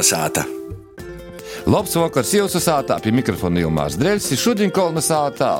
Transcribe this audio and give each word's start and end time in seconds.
Kolnesāta! 0.00 0.46
Labs 1.68 1.92
vakars 1.92 2.30
jūsu 2.32 2.56
sātā 2.64 2.96
pie 3.04 3.10
mikrofona 3.12 3.60
Ilmārs 3.60 3.98
Dreļs. 4.00 4.30
Šodien 4.40 4.72
kolna 4.72 5.02
sātā 5.04 5.50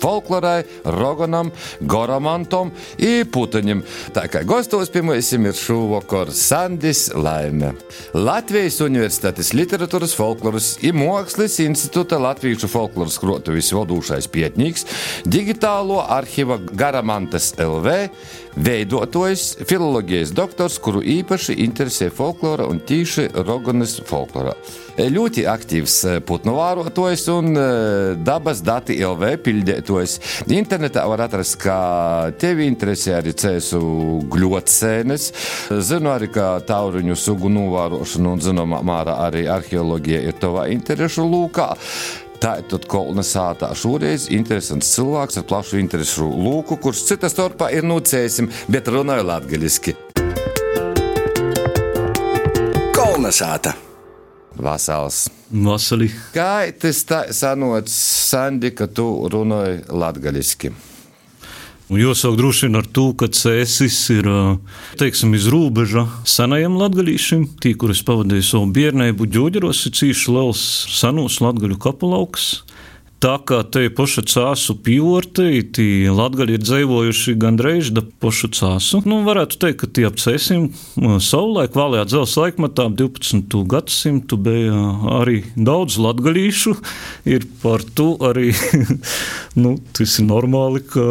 folklorai, 0.00 0.64
roganam, 0.84 1.52
goramantom 1.80 2.72
i 2.98 3.24
puteņam. 3.24 3.82
Tā 4.16 4.26
kā 4.32 4.42
gostos 4.48 4.92
pie 4.92 5.04
mums 5.06 5.32
ir 5.36 5.56
šovakar 5.56 6.32
Sandis 6.34 7.08
Laime. 7.14 7.74
Latvijas 8.14 8.80
Universitātes 8.84 9.52
literatūras 9.56 10.16
folkloras 10.18 10.72
i 10.86 10.94
Mākslas 10.96 11.58
institūta 11.64 12.20
Latviešu 12.20 12.70
folkloras 12.70 13.18
krotuvis 13.20 13.72
vadošais 13.76 14.28
pietnīgs, 14.32 14.86
digitālo 15.28 16.00
arhīva 16.02 16.60
Garamantas 16.72 17.52
LV 17.60 17.98
veidotājs, 18.56 19.54
filozofijas 19.68 20.34
doktors, 20.34 20.78
kuru 20.82 21.02
īpaši 21.06 21.56
interesē 21.64 22.10
folklora 22.14 22.66
un 22.70 22.80
tīši 22.82 23.30
roganas 23.46 23.98
folklorā. 24.06 24.56
Ļoti 25.00 25.46
aktīvs 25.48 25.94
putnu 26.28 26.52
vārotājs 26.58 27.22
un 27.32 27.54
dabas 28.20 28.60
dati 28.64 28.98
LV 29.00 29.30
pildētājs. 29.46 30.16
Internetā 30.52 31.06
var 31.08 31.22
atrast, 31.24 31.56
ka 31.62 31.76
tevi 32.40 32.66
interesē 32.68 33.16
arī 33.20 33.32
cēsu 33.32 33.80
gļotsēnes. 34.32 35.30
Zinu 35.88 36.12
arī, 36.12 36.28
ka 36.34 36.52
tauriņu 36.68 37.16
sugu 37.16 37.48
novērošana 37.54 38.34
un 38.34 38.44
zināmā 38.44 38.82
mārā 38.84 39.16
arī 39.24 39.46
arheoloģija 39.48 40.24
ir 40.28 40.40
tavā 40.42 40.68
interešu 40.74 41.24
lūkā. 41.24 41.70
Tā 42.40 42.54
ir 42.60 42.70
tad 42.72 42.86
kolna 42.88 43.24
sātā. 43.24 43.72
Šoreiz 43.76 44.28
interesants 44.32 44.94
cilvēks 44.96 45.40
ar 45.40 45.44
plašu 45.48 45.80
interesu 45.80 46.28
lūku, 46.28 46.80
kurš 46.80 47.04
citas 47.12 47.36
starpā 47.36 47.68
ir 47.76 47.88
nucēsim, 47.88 48.48
bet 48.68 48.88
runāja 48.88 49.28
latgaļiski. 49.34 49.96
Kolna 52.96 53.32
sāta! 53.32 53.89
Vasals. 54.64 55.24
Vasarī. 55.50 56.10
Kā 56.34 56.70
tas 56.78 57.02
tā 57.08 57.24
sanots, 57.34 57.96
Sandi, 58.30 58.70
ka 58.76 58.86
tu 58.86 59.08
runāji 59.32 59.82
latgaļiski? 59.90 60.72
Jāsāk 61.90 62.36
droši 62.38 62.68
vien 62.68 62.78
ar 62.78 62.86
to, 62.86 63.08
ka 63.18 63.26
cēsis 63.34 63.96
ir 64.14 64.26
teiksim, 65.00 65.32
iz 65.34 65.48
robeža 65.50 66.04
senajam 66.22 66.76
latgadīšiem. 66.78 67.48
Tī, 67.58 67.72
kurus 67.74 68.04
pavadīju 68.06 68.46
savu 68.46 68.68
bērnību, 68.76 69.26
ģoģeros, 69.34 69.80
ir 69.88 69.96
cīši 69.98 70.36
liels 70.36 70.62
senos 70.94 71.40
latgaļu 71.42 71.80
kapelauks. 71.82 72.52
Tā 73.20 73.34
kā 73.44 73.58
te 73.68 73.82
ir 73.84 73.90
paša 73.92 74.22
cāsu 74.32 74.78
pīvorte, 74.80 75.44
tī 75.76 76.08
latgaļi 76.08 76.54
ir 76.56 76.62
dzīvojuši 76.64 77.34
gandrīz 77.36 77.90
da 77.92 78.00
pašu 78.00 78.48
cāsu. 78.56 79.02
Nu, 79.04 79.18
varētu 79.26 79.58
teikt, 79.60 79.82
ka 79.82 79.88
tie 79.92 80.06
apcēsim 80.08 80.70
savulaik, 81.20 81.76
vēlajā 81.76 82.06
dzels 82.08 82.36
laikmatā, 82.40 82.86
12. 82.96 83.58
gadsimtu 83.68 84.38
bija 84.40 84.78
arī 85.18 85.42
daudz 85.52 85.98
latgaļīšu. 86.00 86.72
Ir 87.28 87.44
par 87.60 87.84
to 87.84 88.14
arī, 88.24 88.54
nu, 89.62 89.74
tas 89.98 90.16
ir 90.16 90.28
normāli, 90.30 90.80
ka 90.88 91.04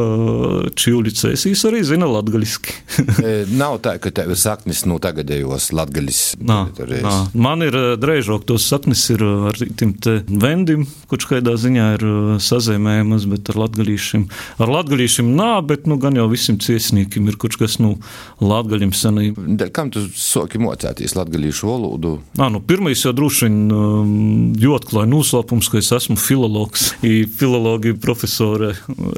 čīvļi 0.82 1.14
cēsīs 1.22 1.62
arī 1.70 1.84
zina 1.92 2.10
latgaļiski. 2.10 2.76
Nav 3.62 3.80
tā, 3.86 4.00
ka 4.02 4.10
tev 4.10 4.34
ir 4.34 4.42
saknis 4.42 4.82
no 4.90 4.98
tagadējos 4.98 5.70
latgaļis. 5.78 6.24
Nā, 6.42 6.60
nā. 6.74 7.16
Man 7.38 7.70
ir 7.70 7.78
drežok 8.02 8.50
tos 8.50 8.66
saknis 8.74 9.06
ir 9.14 9.22
ar 9.54 9.62
tim 9.78 9.94
te 9.94 10.24
vendim, 10.26 10.90
kurš 11.06 11.30
kādā 11.36 11.54
ziņā 11.60 11.88
ir 11.99 11.99
ir 12.00 12.40
sazīmējamas, 12.44 13.28
bet 13.30 13.52
ar 13.52 13.60
latgaļīšiem. 13.66 14.26
Ar 14.64 14.74
latgaļīšiem 14.74 15.32
nā, 15.38 15.52
bet 15.68 15.86
nu, 15.90 16.00
gan 16.02 16.18
jau 16.18 16.28
visiem 16.32 16.60
ciesnīkiem 16.64 17.28
ir 17.30 17.38
kaut 17.42 17.58
kas 17.60 17.78
nu, 17.84 17.96
latgaļiem 18.42 18.94
senība. 18.96 19.70
Kam 19.76 19.92
tu 19.94 20.06
soki 20.16 20.62
mocēties 20.62 21.16
latgaļīšu 21.20 21.70
valodu? 21.70 22.16
Nā, 22.40 22.50
nu, 22.54 22.62
pirmais 22.64 23.04
jau 23.04 23.14
droši 23.16 23.48
vien 23.48 24.56
jūtklāja 24.60 25.10
noslēpums, 25.12 25.70
ka 25.72 25.82
es 25.82 25.92
esmu 25.96 26.18
filologs. 26.20 26.90
I 27.06 27.24
filologi 27.28 27.94
profesore 28.00 28.74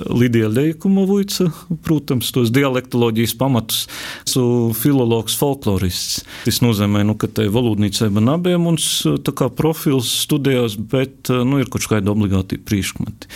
Lidija 0.09 0.49
Leikumovica, 0.51 1.49
protams, 1.85 2.31
tos 2.35 2.51
dialektoloģijas 2.53 3.35
pamatus. 3.39 3.85
Esmu 4.25 4.73
filologs 4.77 5.37
folklorists. 5.39 6.21
Tas 6.45 6.61
nozīmē, 6.63 7.03
nu, 7.07 7.15
ka 7.19 7.29
te 7.31 7.47
valodnīcība 7.51 8.23
nebija 8.23 8.59
mums 8.61 8.87
tā 9.25 9.33
kā 9.37 9.49
profils 9.53 10.09
studijās, 10.25 10.77
bet 10.77 11.31
nu, 11.31 11.61
ir 11.61 11.69
kaut 11.71 11.87
kāda 11.91 12.13
obligāti 12.13 12.59
priekšmeti. 12.71 13.31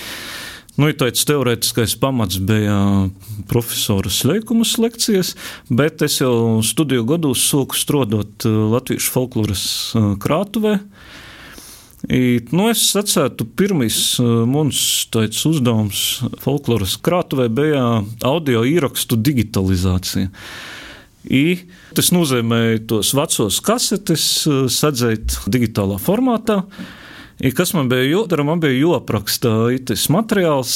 Nu, 0.76 0.90
tāds 0.92 1.24
teorētiskais 1.28 1.94
pamats 2.02 2.42
bija 2.44 2.78
profesora 3.48 4.12
Sleikumas 4.12 4.74
lekcijas, 4.82 5.32
bet 5.72 6.04
es 6.04 6.20
jau 6.20 6.60
studiju 6.68 7.06
gados 7.14 7.46
sāku 7.48 7.78
strādāt 7.80 8.44
Latvijas 8.44 9.08
folkloras 9.12 9.64
krātuvē. 10.20 10.82
I, 12.12 12.42
nu, 12.52 12.68
es 12.70 12.84
sacētu, 12.92 13.48
pirmais 13.58 13.98
mums 14.20 14.82
tāds 15.16 15.40
uzdevums 15.48 16.02
folkloras 16.44 16.98
krātuvē 17.02 17.48
bija 17.56 17.86
audio 18.28 18.66
īrakstu 18.68 19.16
digitalizācija. 19.16 20.28
I, 21.26 21.46
tas 21.98 22.12
nozīmē 22.14 22.84
tos 22.92 23.16
vecos 23.18 23.64
kasetes 23.66 24.28
sadzēt 24.76 25.40
digitālā 25.50 25.98
formātā. 26.04 26.66
I 27.40 27.52
kas 27.52 27.74
man 27.76 27.90
bija 27.92 28.06
jādara? 28.08 28.46
Man 28.48 28.62
bija 28.64 28.78
jāapraksta 28.78 29.54
tas 29.88 30.08
materiāls. 30.14 30.74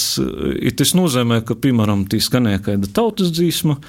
Tas 0.75 0.95
nozīmē, 0.97 1.41
ka, 1.47 1.55
piemēram, 1.55 2.05
tī 2.11 2.19
skanēja 2.23 2.63
kāda 2.65 2.89
tautas 2.93 3.31
dzīsma. 3.35 3.79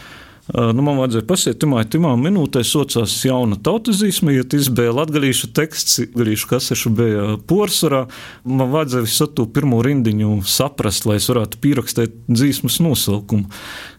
Nu, 0.50 0.82
man 0.82 0.96
vajadzēja 0.98 1.26
pasiet 1.28 1.60
timā, 1.62 1.82
timā 1.86 2.16
minūtē 2.18 2.62
socās 2.66 3.12
jauna 3.22 3.54
tautas 3.62 4.00
zīme, 4.00 4.32
ja 4.34 4.46
tas 4.50 4.66
bija 4.74 4.94
latgalīšu 4.96 5.52
teksts, 5.54 6.00
galīšu 6.14 6.48
kasešu 6.50 6.90
bija 6.98 7.26
porsvarā. 7.50 8.06
Man 8.48 8.72
vajadzēja 8.72 9.06
visu 9.06 9.28
to 9.36 9.46
pirmo 9.54 9.78
rindiņu 9.86 10.40
saprast, 10.50 11.06
lai 11.06 11.20
es 11.20 11.28
varētu 11.30 11.60
pierakstīt 11.62 12.18
dzīsmas 12.30 12.80
nosaukumu. 12.82 13.46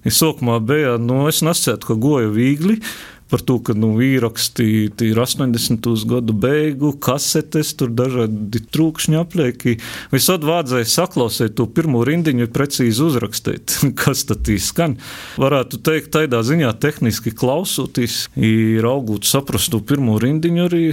Es 0.04 0.20
sākumā 0.20 0.60
bija, 0.66 0.98
nu, 1.00 1.24
es 1.32 1.40
nesētu, 1.46 1.94
ka 1.94 2.00
goja 2.02 2.32
viegli, 2.34 2.82
par 3.32 3.44
to, 3.48 3.58
ka 3.64 3.76
nu, 3.78 3.94
īraksti 4.04 4.68
ir 5.08 5.22
80. 5.24 5.88
gadu 6.10 6.36
beigu, 6.36 6.92
kasetes, 7.00 7.74
tur 7.80 7.94
dažādi 7.96 8.62
trūkšņi 8.72 9.20
aplieki. 9.22 9.78
Visad 10.12 10.44
vajadzēja 10.48 10.90
saklausīt 10.92 11.56
to 11.58 11.68
pirmo 11.72 12.04
rindiņu, 12.08 12.50
precīzi 12.52 13.06
uzrakstīt, 13.06 13.78
kas 14.02 14.26
tad 14.30 14.50
skan. 14.62 14.98
Varētu 15.42 15.80
teikt, 15.86 16.12
tādā 16.16 16.42
ziņā 16.46 16.74
tehniski 16.84 17.32
klausoties, 17.38 18.26
ir 18.36 18.86
augot 18.90 19.28
saprast 19.30 19.72
to 19.72 19.80
pirmo 19.80 20.18
rindiņu 20.22 20.66
arī 20.68 20.84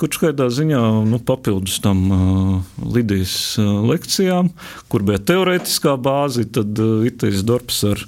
kaut 0.00 0.18
kādā 0.20 0.48
ziņā 0.52 0.82
nu, 1.06 1.20
papildus 1.22 1.78
tam 1.84 2.02
uh, 2.10 2.80
Lidijas 2.96 3.56
uh, 3.60 3.84
lekcijām, 3.92 4.50
kur 4.90 5.04
bija 5.06 5.22
teorētiskā 5.30 5.94
bāze, 6.02 6.46
tad 6.50 6.74
uh, 6.82 7.06
itais 7.06 7.44
darbs 7.46 7.82
ar 7.86 8.02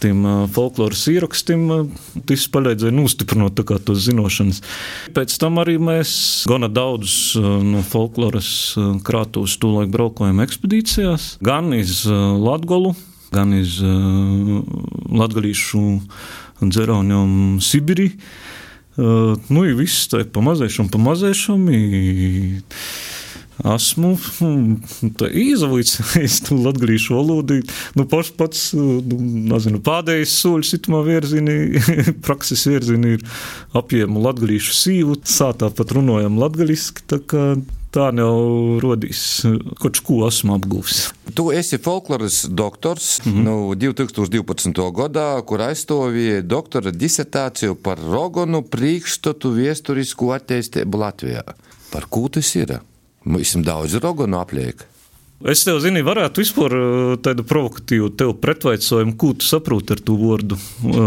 tiem 0.00 0.24
folkloras 0.54 1.02
ierakstiem, 1.12 1.66
tas 2.28 2.46
palīdzēja 2.52 2.94
nūst 2.96 3.19
nostiprinot 3.20 3.84
tos 3.84 4.06
zināšanas. 4.06 4.62
Pēc 5.14 5.36
tam 5.40 5.58
arī 5.60 5.78
mēs 5.78 6.44
gana 6.48 6.68
daudz 6.68 7.36
uh, 7.36 7.60
no 7.62 7.82
folkloras 7.82 8.76
uh, 8.76 8.96
krātuves 9.04 9.58
tūlīt 9.60 9.90
braukājam 9.92 10.40
ekspedīcijās, 10.40 11.38
gan 11.42 11.72
iz 11.76 12.06
uh, 12.08 12.38
Latgolu, 12.40 12.94
gan 13.30 13.52
iz 13.54 13.78
Latgalīšu 13.80 16.00
dzeroniem 16.60 17.60
Sibiri. 17.62 18.10
Nu, 18.98 19.62
ir 19.62 19.76
viss 19.78 20.08
tā 20.10 20.24
pamazēšana, 20.34 20.90
pamazēšana 20.90 21.78
esmu 23.74 24.14
izavīts 25.30 26.40
to 26.46 26.58
latgriešu 26.60 27.16
valodu. 27.16 27.60
Nu, 27.98 28.06
paš 28.08 28.32
pats, 28.36 28.70
nu, 28.76 29.00
nezinu, 29.50 29.82
pādējais 29.84 30.36
soļs 30.42 30.76
itamā 30.80 31.02
virzienī, 31.06 31.58
prakses 32.26 32.66
virzienī 32.70 33.18
ir 33.18 33.26
apjēmu 33.76 34.22
latgriešu 34.24 34.76
sīvu, 34.76 35.20
sātā 35.28 35.70
pat 35.74 35.94
runājam 35.96 36.40
latgaliski, 36.40 37.04
tā 37.90 38.10
jau 38.14 38.78
rodīs, 38.82 39.42
kaut 39.82 39.98
ko 40.06 40.20
esmu 40.28 40.54
apgūvis. 40.58 41.00
Tu 41.34 41.46
esi 41.54 41.78
folkloras 41.82 42.44
doktors 42.48 43.20
mm 43.24 43.32
-hmm. 43.32 43.42
no 43.44 43.74
2012. 43.74 44.92
gadā, 44.94 45.42
kur 45.44 45.60
aizstāvīja 45.60 46.42
doktora 46.42 46.90
disertāciju 46.90 47.74
par 47.74 47.98
rogonu 47.98 48.62
priekšstatu 48.62 49.50
viesturisku 49.50 50.30
attīstību 50.34 50.98
Latvijā. 50.98 51.42
Par 51.90 52.06
ko 52.10 52.28
tas 52.28 52.54
ir? 52.54 52.80
Mums 53.24 53.54
daudz 53.54 53.94
roganu 54.00 54.38
apliek. 54.40 54.86
Es 55.40 55.62
tev 55.64 55.78
zinu, 55.80 56.02
varētu 56.04 56.42
vispār 56.42 56.74
tādu 57.24 57.46
provokatīvu 57.48 58.10
tev 58.12 58.34
pretvaicojumu, 58.42 59.14
ko 59.16 59.32
tu 59.32 59.46
saproti 59.48 59.94
ar 59.96 60.02
to 60.04 60.18
vārdu 60.20 60.58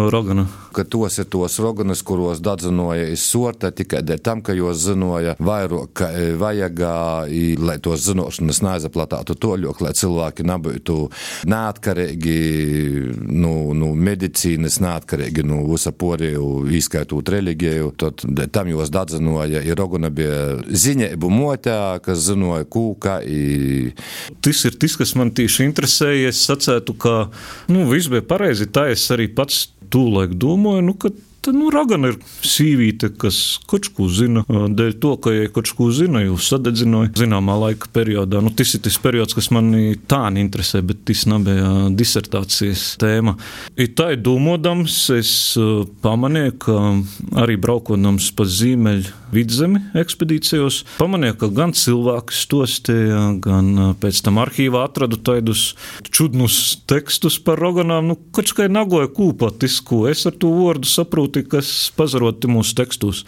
rogana. 0.10 0.48
ka 0.74 0.84
tos 0.84 1.20
ir 1.22 1.28
tos 1.30 1.60
roganas, 1.62 2.02
kuros 2.02 2.42
dadzinoja 2.42 3.12
iz 3.14 3.22
sorta 3.22 3.70
tikai 3.72 4.02
dēļ 4.02 4.22
tam, 4.26 4.42
ka 4.42 4.56
jos 4.58 4.80
zinoja 4.88 5.36
vairāk, 5.38 5.92
ka 5.94 6.08
e, 6.18 6.32
vajagā, 6.40 6.96
lai 7.62 7.78
tos 7.78 8.08
zinošanas 8.08 8.64
neaizaplatātu 8.66 9.36
toļok, 9.38 9.84
lai 9.86 9.94
cilvēki 9.94 10.48
nebūtu 10.50 10.98
neatkarīgi, 11.54 12.40
nu, 13.30 13.54
nu 13.78 13.92
medicīnas, 13.94 14.80
neatkarīgi 14.82 15.46
no 15.46 15.62
nu, 15.62 15.70
visa 15.76 15.94
poriju, 15.94 16.66
izskaitot 16.74 17.30
reliģiju, 17.30 17.94
tad 18.02 18.26
tam 18.50 18.74
jos 18.74 18.90
dadzinoja, 18.90 19.62
ir 19.62 19.78
rogana 19.78 20.10
bija 20.10 20.58
ziņēbu 20.66 21.30
motā, 21.30 21.80
kas 22.02 22.26
zinoja 22.32 22.66
kūka. 22.66 23.22
I... 23.22 23.94
Tas 24.44 24.64
ir 24.68 24.78
tas, 24.80 24.98
kas 25.00 25.14
man 25.20 25.34
tieši 25.36 25.68
interesēja. 25.68 26.32
Es 26.34 26.44
sacētu, 26.48 26.96
ka 27.00 27.16
nu, 27.72 27.86
viss 27.92 28.12
bija 28.12 28.26
pareizi. 28.28 28.70
Tā 28.72 28.90
es 28.94 29.06
arī 29.14 29.30
pats 29.36 29.68
tūlēk 29.94 30.38
domāju, 30.42 30.86
nu, 30.88 30.98
ka 30.98 31.14
Tad, 31.44 31.58
nu, 31.60 31.68
Ragana 31.74 32.14
ir 32.14 32.20
sīvīte, 32.48 33.10
kas 33.20 33.38
kaut 33.68 33.90
ko 33.92 34.06
zina. 34.08 34.46
Dēļ 34.48 34.94
to, 35.04 35.10
ka, 35.20 35.34
ja 35.36 35.50
kaut 35.52 35.68
ko 35.76 35.90
zina, 35.92 36.22
jūs 36.24 36.48
sadedzināja 36.54 37.12
zināmā 37.20 37.58
laika 37.66 37.90
periodā. 37.92 38.40
Nu, 38.40 38.48
tas 38.56 38.72
ir 38.78 38.84
tas 38.86 38.96
periods, 39.04 39.36
kas 39.36 39.50
manī 39.52 39.98
tā 40.08 40.22
interesē, 40.40 40.80
bet 40.88 41.02
tas 41.10 41.26
nebija 41.28 41.90
disertācijas 42.00 42.86
tēma. 43.02 43.36
I 43.76 43.90
tā 43.92 44.14
ir 44.16 44.22
domādams, 44.24 44.96
es 45.18 45.34
pamanīju, 46.06 46.56
ka 46.64 46.78
arī 47.44 47.60
braukodams 47.60 48.30
pa 48.38 48.48
zīmeļu 48.48 49.12
vidzemi 49.34 49.82
ekspedīcijos, 50.00 50.84
pamanīju, 51.00 51.36
ka 51.42 51.50
gan 51.58 51.76
cilvēki 51.76 52.38
stostīja, 52.38 53.22
gan 53.44 53.98
pēc 54.00 54.24
tam 54.24 54.40
arhīvā 54.44 54.86
atradu 54.88 55.20
tādus 55.20 55.74
čudnus 56.08 56.78
tekstus 56.88 57.40
par 57.44 57.60
roganām. 57.60 58.14
Nu, 58.14 58.18
kā 58.32 58.70
nagoja 58.72 59.12
kūpot, 59.12 59.68
ko 59.84 60.04
es 60.08 60.24
ar 60.30 60.38
to 60.40 60.54
vārdu 60.54 60.88
saprotu 60.88 61.33
burti, 61.34 61.50
kas 61.50 61.92
pazaroti 61.96 62.48
mūsu 62.48 62.76
tekstos. 62.76 63.24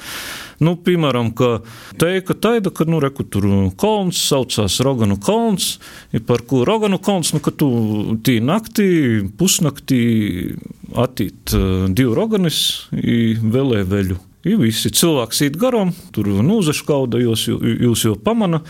Nu, 0.59 0.75
piemēram, 0.77 1.33
ka 1.35 1.61
teika 1.99 2.33
taida, 2.33 2.71
ka, 2.71 2.85
nu, 2.85 2.99
reku 2.99 3.23
tur 3.23 3.71
kolns 3.77 4.17
saucās 4.29 4.79
Roganu 4.81 5.17
kolns, 5.17 5.79
ir 6.13 6.23
par 6.23 6.45
ko 6.47 6.63
Roganu 6.65 6.99
kolns, 6.99 7.33
nu, 7.33 7.39
ka 7.39 7.51
tu 7.51 8.17
tī 8.23 8.39
naktī, 8.41 9.27
pusnaktī 9.37 10.55
attīt 10.95 11.53
uh, 11.55 11.87
divu 11.89 12.15
roganis, 12.15 12.87
vēlē 12.91 13.83
veļu. 13.83 14.19
I 14.45 14.55
visi 14.55 14.91
cilvēks 14.93 15.41
īt 15.47 15.57
garām, 15.57 15.91
tur 16.13 16.27
nūzaškauda, 16.27 17.17
jūs, 17.19 17.47
jūs 17.49 18.05
jau 18.05 18.15
pamana. 18.15 18.61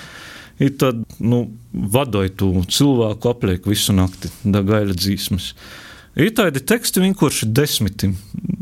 I 0.56 0.70
tad, 0.72 1.02
nu, 1.20 1.50
vadoja 1.74 2.32
tu 2.32 2.64
cilvēku 2.64 3.28
apliek 3.28 3.66
visu 3.68 3.92
nakti, 3.92 4.32
da 4.48 4.64
gaļa 4.64 4.96
dzīsmas. 4.96 5.50
Ir 6.16 6.32
tādi 6.32 6.62
teksti 6.64 7.02
vienkārši 7.04 7.50
desmiti. 7.52 8.10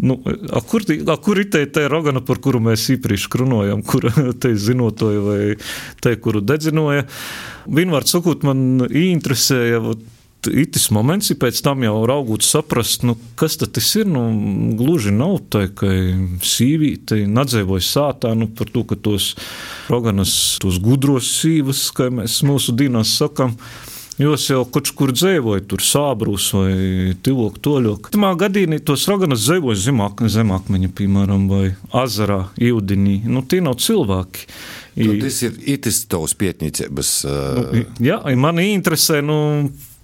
Nu, 0.03 0.17
a 0.25 0.61
kur, 0.65 0.81
a 0.83 1.17
kur 1.21 1.39
ir 1.39 1.51
tā 1.53 1.85
ragana, 1.91 2.23
par 2.25 2.41
kuru 2.41 2.59
mēs 2.65 2.87
īpaši 2.95 3.29
runājam, 3.43 3.83
kur 3.89 4.09
te 4.41 4.55
zinotoja 4.57 5.21
vai 5.21 5.37
te, 6.01 6.15
kuru 6.17 6.41
dedzinoja? 6.41 7.05
Vienmēr 7.69 8.09
sakot, 8.09 8.45
man 8.47 8.87
interesēja. 8.89 9.83
Itis 10.43 10.89
moments, 10.91 11.29
ir 11.31 11.37
pēc 11.39 11.61
tam 11.63 11.85
jau 11.85 12.01
raugot, 12.09 12.43
saprast, 12.43 13.05
nu, 13.07 13.13
kas 13.39 13.55
tas 13.61 13.93
ir. 13.95 14.09
Nu, 14.11 14.25
gluži 14.75 15.13
nav 15.15 15.37
tā, 15.53 15.69
ka 15.71 15.87
sīvīte 16.43 17.21
nadzēvoja 17.31 17.85
sātā 17.87 18.33
nu, 18.35 18.49
par 18.51 18.73
to, 18.73 18.83
ka 18.89 18.97
tos 18.99 19.29
roganas, 19.93 20.33
tos 20.59 20.81
gudros 20.83 21.29
sīvas, 21.37 21.85
kā 21.95 22.09
mēs 22.11 22.41
mūsu 22.43 22.75
dienās 22.75 23.13
sakām, 23.21 23.55
Jūs 24.21 24.45
jau 24.51 24.61
kaut 24.69 24.91
kur 24.93 25.09
dzīvojat, 25.15 25.65
tur 25.71 25.81
sābrūs 25.81 26.51
vai 26.53 26.73
tilok 27.25 27.57
toļok. 27.65 28.11
Tamā 28.13 28.33
gadījumā 28.37 28.77
tos 28.85 29.07
raganas 29.09 29.45
dzīvoja 29.47 29.79
zemāk, 29.87 30.21
zemākmeņa, 30.29 30.89
piemēram, 30.99 31.47
vai 31.49 31.63
azarā, 32.03 32.43
jūdenī. 32.61 33.21
Nu, 33.25 33.41
tie 33.41 33.63
nav 33.65 33.79
cilvēki. 33.81 34.45
I, 35.01 35.07
tas 35.23 35.39
ir 35.47 35.57
itis 35.75 36.03
tavs 36.11 36.35
pietnīcības. 36.37 37.15
Uh... 37.25 37.63
Nu, 37.73 37.87
jā, 38.05 38.19
mani 38.37 38.67
interesē, 38.75 39.23
nu, 39.25 39.39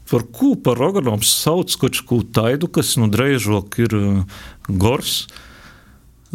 par 0.10 0.26
ko 0.34 0.56
par 0.58 0.82
raganām 0.82 1.22
sauc 1.22 1.78
kaut 1.78 2.02
ko 2.10 2.24
taidu, 2.26 2.72
kas, 2.80 2.96
nu, 2.98 3.12
dreižok 3.14 3.78
ir 3.86 4.00
uh, 4.00 4.42
gors. 4.74 5.22
Uh, 5.30 5.46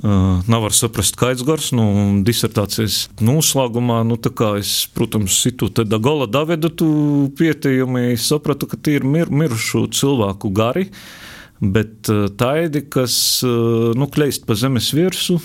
nav 0.02 0.64
var 0.64 0.74
saprast, 0.74 1.16
kāds 1.18 1.44
gars. 1.46 1.70
Nu, 1.76 1.86
disertācijas 2.26 3.04
noslēgumā, 3.22 4.02
nu, 4.08 4.18
es, 4.58 4.74
protams, 4.94 5.38
situ 5.44 5.70
te 5.70 5.84
Dagola 5.86 6.26
Davida 6.26 6.70
pieteikumi, 7.38 8.16
sapratu, 8.18 8.66
ka 8.66 8.76
tie 8.76 8.98
ir 8.98 9.06
mir, 9.06 9.30
mirušu 9.30 9.86
cilvēku 9.94 10.50
gari. 10.54 10.88
Bet 11.64 12.10
taidi, 12.36 12.82
kas 12.90 13.16
nu, 13.44 14.08
kleist 14.12 14.44
pa 14.44 14.56
zemes 14.58 14.90
virsmu, 14.92 15.38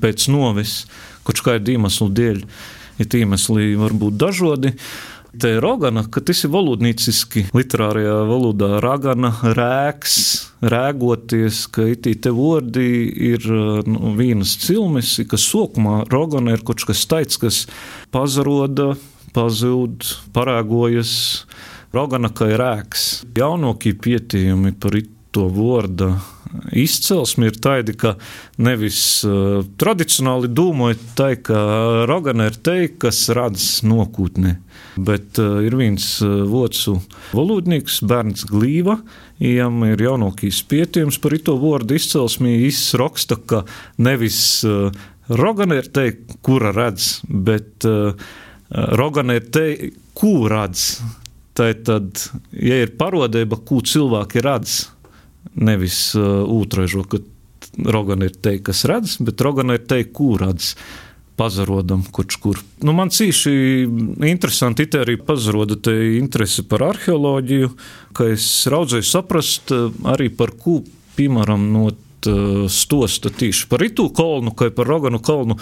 pēc 0.00 0.28
novis, 0.30 0.84
kaut 1.26 1.42
kādu 1.44 1.74
iemeslu 1.74 2.06
dēļ, 2.16 2.44
ir 3.02 3.16
iemesli 3.20 3.74
var 3.80 3.96
būt 3.96 4.20
dažādi. 4.22 4.76
Te 5.38 5.52
ir 5.54 5.60
rogana, 5.62 6.02
ka 6.10 6.22
tas 6.26 6.40
ir 6.42 6.50
valodnīciski, 6.50 7.44
literārajā 7.54 8.16
valodā 8.26 8.70
ragana, 8.82 9.30
rēks, 9.54 10.16
rēgoties, 10.72 11.60
ka 11.70 11.86
itī 11.92 12.16
te 12.18 12.32
vārdi 12.34 12.86
ir 13.30 13.46
nu, 13.86 14.14
vienas 14.18 14.56
cilmes, 14.58 15.12
ka 15.30 15.38
sokumā 15.38 16.00
rogana 16.10 16.56
ir 16.56 16.64
kaut 16.66 16.82
kas 16.88 17.04
tāds, 17.10 17.38
kas 17.38 17.60
pazaroda, 18.10 18.96
pazūd, 19.36 20.08
parēgojas. 20.34 21.14
Rogana 21.94 22.30
kā 22.34 22.50
ir 22.50 22.60
rēks. 22.62 23.06
Jaunākie 23.38 23.96
pietījumi 23.98 24.74
par 24.82 24.98
to 25.34 25.46
vārdu 25.50 26.12
izcelsme 26.74 27.50
ir 27.50 27.58
tāda, 27.62 27.94
ka 27.94 28.14
nevis 28.62 29.22
uh, 29.26 29.62
tradicionāli 29.80 30.50
domājot, 30.50 31.04
tā, 31.18 31.32
ka 31.38 31.60
rogana 32.10 32.48
ir 32.50 32.58
te, 32.58 32.76
kas 32.98 33.28
radz 33.34 33.80
nokūtni. 33.86 34.56
Bet 34.96 35.38
uh, 35.42 35.60
ir 35.64 35.76
viens 35.78 36.06
uh, 36.24 36.42
vocu 36.50 36.98
valodnieks, 37.36 38.00
bērns 38.10 38.46
Glīva, 38.50 39.00
Ijam 39.40 39.80
ir 39.86 40.02
jaunākīs 40.04 40.60
pietījums 40.68 41.16
par 41.22 41.36
to 41.46 41.56
vārdu 41.60 41.96
izcelsmi. 41.96 42.58
Viņš 42.60 42.82
raksta, 43.00 43.38
ka 43.40 43.62
nevis 44.02 44.40
uh, 44.68 44.90
rogana 45.30 45.80
ir 45.80 45.88
te, 45.94 46.10
kura 46.44 46.74
redz, 46.76 47.20
bet 47.24 47.88
uh, 47.88 48.12
rogana 49.00 49.38
ir 49.40 49.48
te, 49.54 49.66
ko 50.18 50.48
redz. 50.50 51.00
Tā 51.56 51.72
tad, 51.84 52.20
ja 52.54 52.82
ir 52.84 52.94
parodība, 53.00 53.58
ko 53.66 53.80
cilvēki 53.84 54.42
redz, 54.44 54.80
Nevis 55.58 56.12
uh, 56.18 56.44
ūtražo, 56.46 57.04
ka 57.10 57.18
Rogana 57.90 58.28
ir 58.28 58.36
te, 58.42 58.56
kas 58.64 58.84
redz, 58.88 59.16
bet 59.24 59.40
Rogana 59.44 59.76
ir 59.78 59.86
te, 59.88 60.02
ko 60.14 60.34
redz. 60.40 60.74
Pazarodam, 61.40 62.04
kurš 62.12 62.36
kur. 62.42 62.60
Nu, 62.84 62.92
man 62.96 63.08
cīši 63.14 63.52
interesanti 64.28 64.84
ir 64.84 65.00
arī 65.00 65.16
pazaroda 65.24 65.78
te 65.80 65.94
interese 66.18 66.66
par 66.68 66.84
arheoloģiju, 66.90 67.72
ka 68.16 68.28
es 68.34 68.46
raudzēju 68.68 69.08
saprast 69.08 69.72
uh, 69.72 69.88
arī 70.12 70.28
par 70.36 70.52
ko, 70.60 70.82
piemēram, 71.16 71.70
no 71.72 71.88
Eh, 72.26 72.68
stosta 72.68 73.30
tieši 73.30 73.64
par 73.68 73.80
Itu 73.80 74.10
kolnu, 74.12 74.52
kā 74.52 74.68
par 74.70 74.84
Roganu 74.86 75.22
kolnu, 75.24 75.56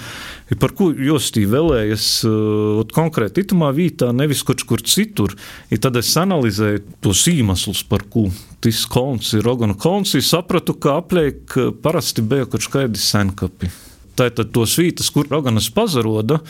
par 0.58 0.74
ko 0.74 0.90
jūs 0.90 1.30
tī 1.30 1.44
vēlējas 1.46 2.06
uh, 2.26 2.80
konkrēti 2.90 3.44
itamā 3.46 3.70
vītā, 3.76 4.10
nevis 4.10 4.42
kaut 4.42 4.64
kur 4.66 4.82
citur. 4.82 5.36
I 5.70 5.78
tad 5.78 6.00
es 6.00 6.10
analizēju 6.18 6.82
tos 7.04 7.22
īmeslus, 7.30 7.84
par 7.86 8.02
ko 8.10 8.26
tas 8.58 8.84
kolns 8.90 9.36
ir 9.38 9.46
Roganu 9.46 9.78
kolns, 9.78 10.16
un 10.18 10.24
sapratu, 10.24 10.74
ka 10.74 10.98
apliek 10.98 11.54
eh, 11.54 11.70
parasti 11.70 12.26
bija 12.26 12.50
kaut 12.50 12.66
kādi 12.74 12.98
senkapi. 12.98 13.70
Tātad 14.18 14.50
tos 14.54 14.74
vietas, 14.80 15.12
kur 15.14 15.28
Roganas 15.30 15.68
pazaroda, 15.70 16.40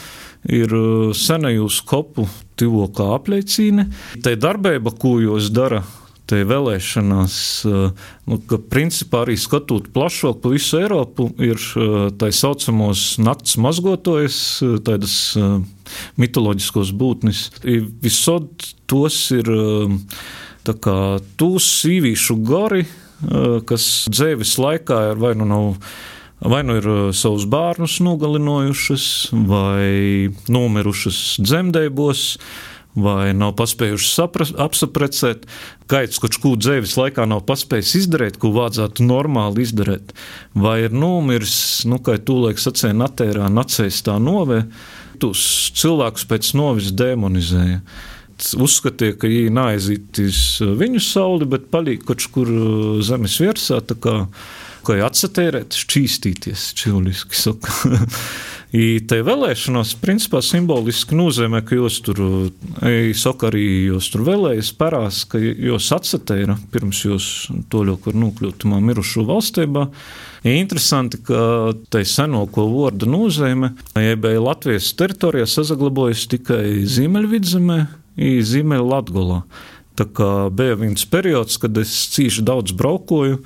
ir 0.48 0.72
senajūs 1.16 1.82
kopu 1.88 2.25
tivokā 2.58 3.10
apliecīne. 3.18 3.88
Tā 4.25 4.37
darbība, 4.40 4.94
ko 4.96 5.18
jūs 5.20 5.50
dara 5.52 5.82
te 6.28 6.42
vēlēšanās, 6.44 7.37
eh, 7.68 8.08
nu, 8.28 8.38
ka 8.48 8.58
principā 8.60 9.25
arī 9.25 9.37
skatot 9.40 9.88
plašāk 9.94 10.42
pa 10.42 10.52
visu 10.52 10.80
Eiropu, 10.80 11.30
ir 11.40 11.56
eh, 11.56 11.96
tā 12.20 12.30
saucamos 12.34 13.16
nakts 13.22 13.56
mazgotojas, 13.60 14.40
tādas 14.84 15.14
mitoloģiskos 16.20 16.92
būtnes. 16.92 17.48
Visod 18.04 18.50
tos 18.90 19.16
ir 19.37 19.48
tā 20.68 20.75
kā 20.76 20.98
tūs 21.40 21.68
sīvīšu 21.80 22.37
gari, 22.44 22.84
kas 23.66 23.84
dzēvis 24.12 24.58
laikā 24.60 25.00
ir 25.12 25.22
vai 25.22 25.32
nu 25.38 25.48
nav. 25.48 25.72
Vai 26.38 26.62
nu 26.62 26.76
ir 26.78 26.87
savus 27.18 27.49
bērnus 27.50 27.99
nogalinājušas, 28.07 29.04
vai 29.50 30.30
nomirušas 30.47 31.40
dzemdībos, 31.42 32.26
vai 32.99 33.33
nav 33.35 33.57
paspējuši 33.59 34.54
apsaprecēt, 34.62 35.49
gaits, 35.90 36.21
kurš 36.23 36.38
kūdu 36.42 36.62
dzīves 36.62 36.95
laikā 36.99 37.26
nav 37.30 37.42
paspējis 37.49 37.95
izdarīt, 38.02 38.38
ko 38.38 38.52
vajadzētu 38.54 39.07
normāli 39.07 39.66
izdarīt, 39.66 40.14
vai 40.54 40.85
ir 40.87 40.95
nomiris, 40.95 41.57
nu, 41.90 41.99
kā 42.02 42.18
tūlēk 42.23 42.62
sacēja 42.62 42.97
natērā, 42.99 43.50
nacējis 43.52 44.04
tā 44.07 44.18
novē, 44.23 44.62
tos 45.23 45.42
cilvēkus 45.78 46.28
pēc 46.30 46.52
novis 46.59 46.95
demonizēja. 46.95 47.83
uzskatīja, 48.54 49.16
ka 49.18 49.26
viņi 49.26 49.50
neaiziet 49.50 50.18
uz 50.23 50.40
viņu 50.62 51.00
sauli, 51.02 51.47
bet 51.50 51.71
paliek 51.75 52.04
kaut 52.07 52.23
kur 52.30 52.50
zemes 53.02 53.35
virsā, 53.42 53.80
tā 54.88 54.97
kā 54.97 55.07
atsatērēt, 55.09 55.76
šķīstīties, 55.76 56.71
čiliski 56.78 57.37
saka. 57.37 57.75
Te 58.68 59.18
vēlēšanās, 59.25 59.95
principā, 59.97 60.42
simboliski 60.45 61.16
nozīmē, 61.16 61.62
ka 61.64 61.78
jūs 61.78 62.02
tur, 62.04 62.18
saka, 63.16 63.49
arī 63.49 63.62
jūs 63.88 64.11
tur 64.12 64.26
vēlējas 64.26 64.75
parās, 64.76 65.23
ka 65.28 65.40
jūs 65.40 65.87
atsatēra 65.97 66.59
pirms 66.73 67.00
jūs 67.07 67.28
to 67.73 67.80
ļoti 67.88 68.11
var 68.11 68.18
nokļūt 68.25 68.59
tamā 68.64 68.83
mirušo 68.85 69.25
valstībā. 69.28 69.87
Interesanti, 70.52 71.21
ka 71.25 71.73
tai 71.88 72.04
senoko 72.09 72.66
vārdu 72.75 73.09
nozīme, 73.09 73.73
jeb 73.97 74.28
Latvijas 74.45 74.90
teritorijā 75.00 75.49
sazaglabojas 75.49 76.26
tikai 76.28 76.85
Ziemeļvidzemē 76.85 77.78
Ziemeļlatgolā. 78.45 79.40
Tā 79.99 80.07
kā 80.14 80.30
bija 80.54 80.76
viens 80.78 81.09
periods, 81.09 81.57
kad 81.59 81.80
es 81.80 81.97
cīši 82.12 82.45
daudz 82.47 82.76
braukoju, 82.76 83.40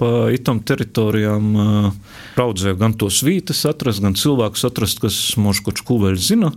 pa 0.00 0.30
itam 0.32 0.62
teritorijām 0.64 1.50
raudzēju 2.38 2.78
gan 2.80 2.94
tos 2.96 3.20
vītas 3.26 3.66
atrast, 3.68 4.00
gan 4.04 4.16
cilvēkus 4.16 4.64
atrast, 4.70 5.02
kas 5.02 5.18
mūžu 5.40 5.68
kaut 5.68 5.84
vēl 6.06 6.16
zina. 6.16 6.54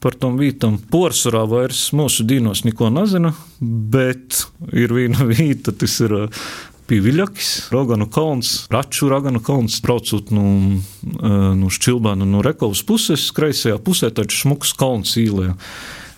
Par 0.00 0.16
tom 0.16 0.38
vītam 0.40 0.78
porcelāna 0.90 1.44
vairs 1.44 1.90
mūsu 1.92 2.24
dīnos 2.24 2.64
neko 2.64 2.88
nezina, 2.94 3.34
bet 3.60 4.46
ir 4.72 4.94
viena 4.96 5.26
vīta, 5.28 5.74
tas 5.76 5.98
ir 6.00 6.16
pie 6.90 6.98
Viļakis, 7.04 7.68
Roganu 7.70 8.08
kalns, 8.10 8.64
Raču 8.72 9.10
Raganu 9.12 9.42
kalns, 9.44 9.76
braucot 9.84 10.32
no, 10.34 10.80
no 11.04 11.70
Šķilbāna 11.70 12.26
no 12.26 12.42
Rekovas 12.42 12.82
puses, 12.86 13.28
kreisajā 13.36 13.76
pusē 13.84 14.10
taču 14.16 14.40
šmuks 14.46 14.72
kalns 14.80 15.14
īlē. 15.20 15.52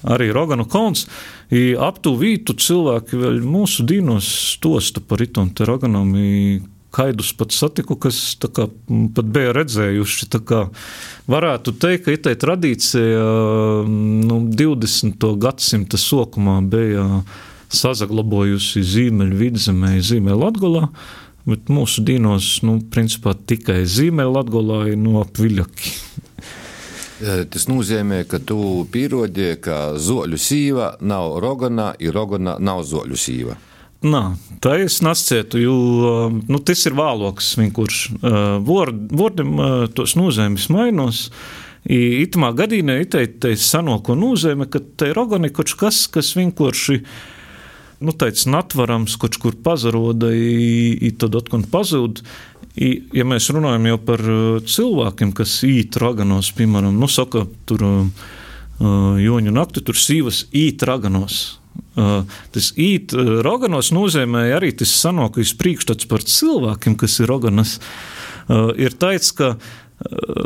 Arī 0.02 0.32
Roganu 0.34 0.66
kalns. 0.66 1.06
I 1.52 1.72
ap 1.78 2.00
to 2.02 2.14
vītu 2.18 2.56
cilvēki 2.58 3.18
vēl 3.20 3.40
mūsu 3.46 3.86
dīnos 3.86 4.26
stosta 4.56 5.02
par 5.04 5.22
itom 5.22 5.52
te 5.54 5.66
raganam. 5.68 6.14
Kaidus 6.92 7.30
pat 7.32 7.54
satiku, 7.56 7.96
kas 7.96 8.18
kā, 8.52 8.66
pat 9.16 9.28
bija 9.32 9.54
redzējuši. 9.56 10.26
Varētu 11.32 11.72
teikt, 11.80 12.04
ka 12.04 12.16
tā 12.26 12.34
tradīcija 12.36 13.22
nu, 13.88 14.42
20. 14.52 15.24
gadsimta 15.40 16.00
sākumā 16.00 16.58
bija 16.68 17.06
sazaglabojusi 17.72 18.84
zīmeļu 18.84 19.38
vidzemē, 19.40 19.94
zīmeļu 20.04 20.42
latgolā, 20.42 20.88
bet 21.48 21.72
mūsu 21.72 22.04
dīnos, 22.04 22.58
nu, 22.66 22.76
principā 22.92 23.32
tikai 23.34 23.82
zīmeļu 23.88 24.36
latgolā 24.36 24.82
ir 24.92 25.00
no 25.00 25.22
apviļaki. 25.24 25.94
Tas 27.22 27.68
nozīmē, 27.70 28.24
ka 28.26 28.40
tu 28.42 28.82
pierodi, 28.90 29.52
ka 29.62 29.92
zoļu 29.94 30.38
sīva 30.40 30.88
nav 31.06 31.36
rogana, 31.42 31.92
ir 32.02 32.16
rogana 32.16 32.56
nav 32.58 32.82
zoļu 32.88 33.18
sīva. 33.18 33.58
Nā, 34.02 34.22
tā 34.58 34.80
es 34.82 34.98
nescietu, 35.06 35.60
jo 35.62 35.74
nu, 36.34 36.58
tas 36.66 36.80
ir 36.88 36.96
vāloks, 36.98 37.52
kurš 37.76 37.98
vārdam 38.66 39.52
tos 39.94 40.16
nozīmes 40.18 40.66
mainos. 40.74 41.28
Itamā 41.86 42.50
gadījumā 42.58 42.98
iteitais 43.04 43.62
sanoko 43.70 44.16
nozīme, 44.18 44.66
ka 44.70 44.82
te 44.82 45.12
ir 45.12 45.18
rogani 45.18 45.52
kaut 45.54 45.70
kas, 45.78 46.08
kas 46.10 46.34
vienkārši 46.38 46.98
nu, 48.02 48.14
tāds 48.18 48.48
natvarams, 48.50 49.14
kaut 49.22 49.38
kur 49.42 49.54
pazaroda, 49.62 50.32
i 50.34 51.10
tad 51.18 51.38
atkal 51.38 51.62
pazūd. 51.70 52.24
Ja 52.72 53.24
mēs 53.28 53.50
runājam 53.52 53.90
jau 53.90 53.98
par 54.00 54.22
uh, 54.24 54.60
cilvēkiem, 54.64 55.34
kas 55.36 55.58
īt 55.68 55.98
raganos, 56.00 56.48
piemēram, 56.56 56.96
nu, 56.96 57.08
saka, 57.10 57.44
tur 57.68 57.84
uh, 57.84 58.22
uh 58.80 59.18
joņu 59.20 59.52
nakti, 59.52 59.82
tur 59.84 59.98
sīvas 60.00 60.46
īt 60.56 60.84
raganos. 60.88 61.58
Uh, 61.92 62.24
tas 62.52 62.70
īt 62.80 63.12
raganos 63.44 63.92
nozīmē 63.92 64.46
arī 64.56 64.72
tas 64.80 64.94
sanākais 65.02 65.52
priekšstats 65.60 66.08
par 66.08 66.24
cilvēkiem, 66.24 66.96
kas 67.00 67.20
ir 67.20 67.28
raganas. 67.32 67.78
Ir 68.52 68.96
tāds, 68.98 69.28
ka 69.38 69.52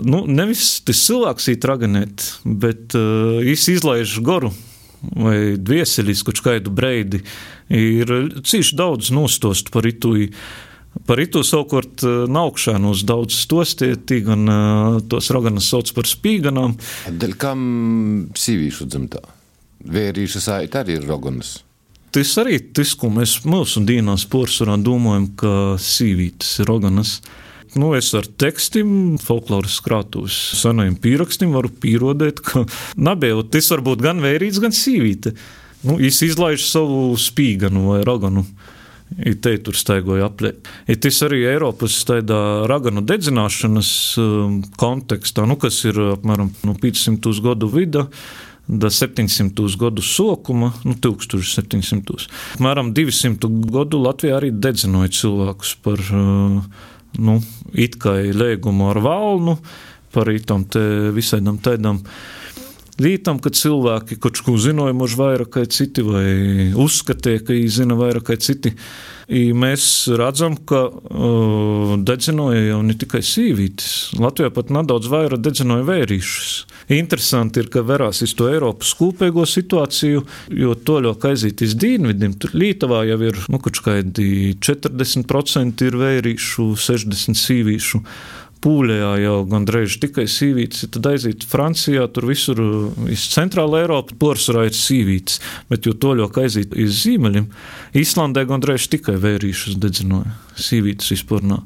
nu, 0.04 0.26
nevis 0.28 0.82
tas 0.84 0.98
cilvēks 1.06 1.46
īt 1.54 1.64
raganēt, 1.64 2.26
bet 2.44 2.92
viņš 2.92 3.64
izlaiž 3.72 4.18
goru 4.26 4.50
vai 5.16 5.56
dvieseļus 5.56 6.22
kaut 6.26 6.42
kādu 6.44 6.72
breidi. 6.74 7.22
Ir 7.72 8.12
cīši 8.36 8.76
daudz 8.78 9.10
nostost 9.14 9.72
par 9.74 9.88
itu. 9.88 10.14
Par 11.04 11.20
itu 11.20 11.42
savukārt 11.44 12.04
eh, 12.06 12.24
naukšanos 12.32 13.04
daudz 13.06 13.36
stostieti, 13.44 14.22
gan 14.24 14.48
uh, 14.48 14.98
tos 15.04 15.28
raganas 15.34 15.68
sauc 15.72 15.92
par 15.96 16.08
spīganām. 16.08 16.78
Dēļ 17.12 17.36
kam 17.40 17.60
sīvīšu 18.38 18.88
dzimtā? 18.88 19.20
Vērīša 19.86 20.42
saita 20.42 20.82
arī 20.82 20.96
ir 20.96 21.06
raganas. 21.06 21.58
Tas 22.16 22.30
arī 22.40 22.56
tas, 22.72 22.94
ko 22.96 23.10
mēs 23.12 23.42
mūsu 23.44 23.82
dienās 23.84 24.24
porcelānā 24.32 24.80
domājam, 24.80 25.26
ka 25.36 25.50
sīvītas 25.82 26.62
ir 26.62 26.70
raganas. 26.70 27.18
Nu, 27.76 27.90
es 27.92 28.08
ar 28.16 28.24
tekstiem, 28.40 29.18
folkloras 29.20 29.76
krātuves 29.84 30.36
senajiem 30.56 30.96
pierakstim 31.02 31.52
varu 31.52 31.68
pierodēt, 31.68 32.40
ka 32.40 32.64
nabēju 32.96 33.44
tas 33.52 33.68
var 33.74 33.84
būt 33.84 34.04
gan 34.06 34.24
vērīts, 34.24 34.62
gan 34.64 34.72
sīvīte. 34.72 35.34
Nu, 35.84 35.98
es 36.00 36.22
izlaižu 36.24 36.64
savu 36.64 37.00
spīganu 37.20 37.90
vai 37.90 38.00
raganu. 38.06 38.46
I 39.14 39.36
te 39.40 39.54
tur 39.62 39.76
staigoja 39.78 40.26
apliek. 40.26 40.66
I 40.90 40.96
tas 41.00 41.20
arī 41.24 41.44
Eiropas 41.46 41.94
tādā 42.08 42.66
raganu 42.68 43.04
dedzināšanas 43.06 43.90
um, 44.20 44.58
kontekstā, 44.80 45.46
nu, 45.48 45.56
kas 45.60 45.78
ir 45.86 46.00
apmēram 46.16 46.50
no 46.66 46.74
500 46.82 47.40
gadu 47.44 47.70
vida. 47.72 48.06
Da 48.66 48.90
700 48.90 49.76
gadu 49.78 50.02
sokuma, 50.02 50.72
nu, 50.82 50.96
1700. 50.98 52.26
Apmēram 52.58 52.90
200 52.96 53.50
gadu 53.70 54.00
Latvijā 54.02 54.40
arī 54.40 54.50
dedzināja 54.50 55.12
cilvēkus 55.20 55.76
par, 55.86 56.02
uh, 56.10 56.88
nu, 57.16 57.36
it 57.78 58.00
kā 58.02 58.18
lēgumu 58.34 58.90
ar 58.90 59.00
valnu, 59.06 59.54
par 60.10 60.32
itām 60.34 60.66
visādām 61.14 61.62
tādām. 61.62 62.02
Lītam, 62.96 63.36
kad 63.44 63.52
cilvēki 63.52 64.16
kaut 64.24 64.38
ko 64.40 64.54
zināja, 64.56 64.94
mūž 64.96 65.18
vairāk 65.20 65.50
kā 65.58 65.66
citi, 65.68 66.00
vai 66.00 66.70
uzskatīja, 66.72 67.42
ka 67.44 67.52
viņi 67.52 67.74
zina 67.74 67.96
vairāk 67.98 68.30
kā 68.30 68.36
citi. 68.40 68.72
Mēs 69.28 70.06
redzam, 70.16 70.54
ka 70.70 70.84
uh, 70.86 71.92
dedzināja 71.98 72.62
jau 72.70 72.78
ne 72.86 72.94
tikai 72.96 73.20
sīvītis. 73.26 74.16
Latvijā 74.22 74.52
pat 74.54 74.72
nedaudz 74.72 75.10
vairāk 75.12 75.42
dedzināja 75.44 75.84
vērīšus. 75.88 76.54
Interesanti 76.96 77.60
ir, 77.60 77.68
ka 77.74 77.82
verās 77.84 78.22
iz 78.24 78.32
to 78.38 78.46
Eiropas 78.48 78.94
kopējo 78.96 79.44
situāciju, 79.50 80.22
jo 80.54 80.76
to 80.86 81.00
ļoti 81.04 81.32
aiziet 81.32 81.66
iz 81.66 81.74
dienvidiem. 81.76 82.38
Tur 82.40 82.54
Lietuvā 82.56 83.02
jau 83.10 83.20
ir 83.26 83.42
nu, 83.50 83.60
kaut 83.60 83.82
kādi 83.82 84.54
40% 84.62 85.84
ir 85.90 86.00
vērīšu, 86.00 86.70
60% 86.86 87.42
sīvīšu. 87.42 88.02
Pūlijā 88.66 89.12
jau 89.22 89.34
gandrīz 89.46 89.94
tikai 90.02 90.24
sīvītas, 90.26 90.88
tad 90.96 91.06
aiziet 91.12 91.44
Francijā, 91.46 92.08
tur 92.10 92.24
visur, 92.26 92.58
viss 93.06 93.30
centrāla 93.30 93.84
Eiropa, 93.84 94.16
porcelāna 94.18 94.66
ir 94.66 94.74
sīvītas, 94.74 95.38
bet 95.70 95.86
jo 95.86 95.94
toļāk 95.94 96.40
aiziet 96.42 96.74
iz 96.74 97.04
zīmeļiem, 97.04 97.46
Īslandē 98.02 98.42
gandrīz 98.50 98.88
tikai 98.90 99.14
vērīšus 99.22 99.78
dedzināja, 99.78 100.34
sīvītas 100.58 101.14
vispār 101.14 101.46
nav. 101.46 101.62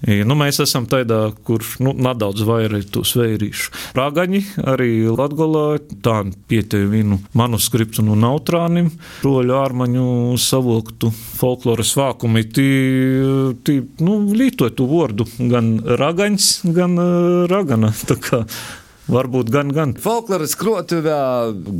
Nu, 0.00 0.36
mēs 0.38 0.62
esam 0.64 0.86
tādā, 0.88 1.18
kur 1.44 1.64
nu, 1.84 1.92
nedaudz 1.92 2.40
vairāk 2.48 2.86
tos 2.94 3.12
vērīšu. 3.18 3.72
Rāgaņi 3.98 4.40
arī 4.72 4.90
Latgolā 5.12 5.80
tā 6.00 6.22
pieteja 6.48 6.88
vienu 6.88 7.18
manuskriptu 7.36 8.04
no 8.06 8.16
Nautrānim, 8.16 8.88
roļu 9.24 9.56
ārmaņu 9.60 10.06
savoktu 10.40 11.12
folkloras 11.12 11.92
vākumi. 12.00 12.46
Tī, 12.48 12.68
tī, 13.66 13.76
nu, 14.00 14.22
lītoja 14.32 14.72
tu 14.78 14.88
vārdu 14.88 15.28
gan 15.52 15.74
ragaņs, 15.84 16.50
gan 16.72 16.96
ragana. 17.52 17.92
Varbūt 19.10 19.52
gan, 19.52 19.74
gan. 19.74 19.94
Folkloras 20.00 20.56
krotuvē 20.56 21.20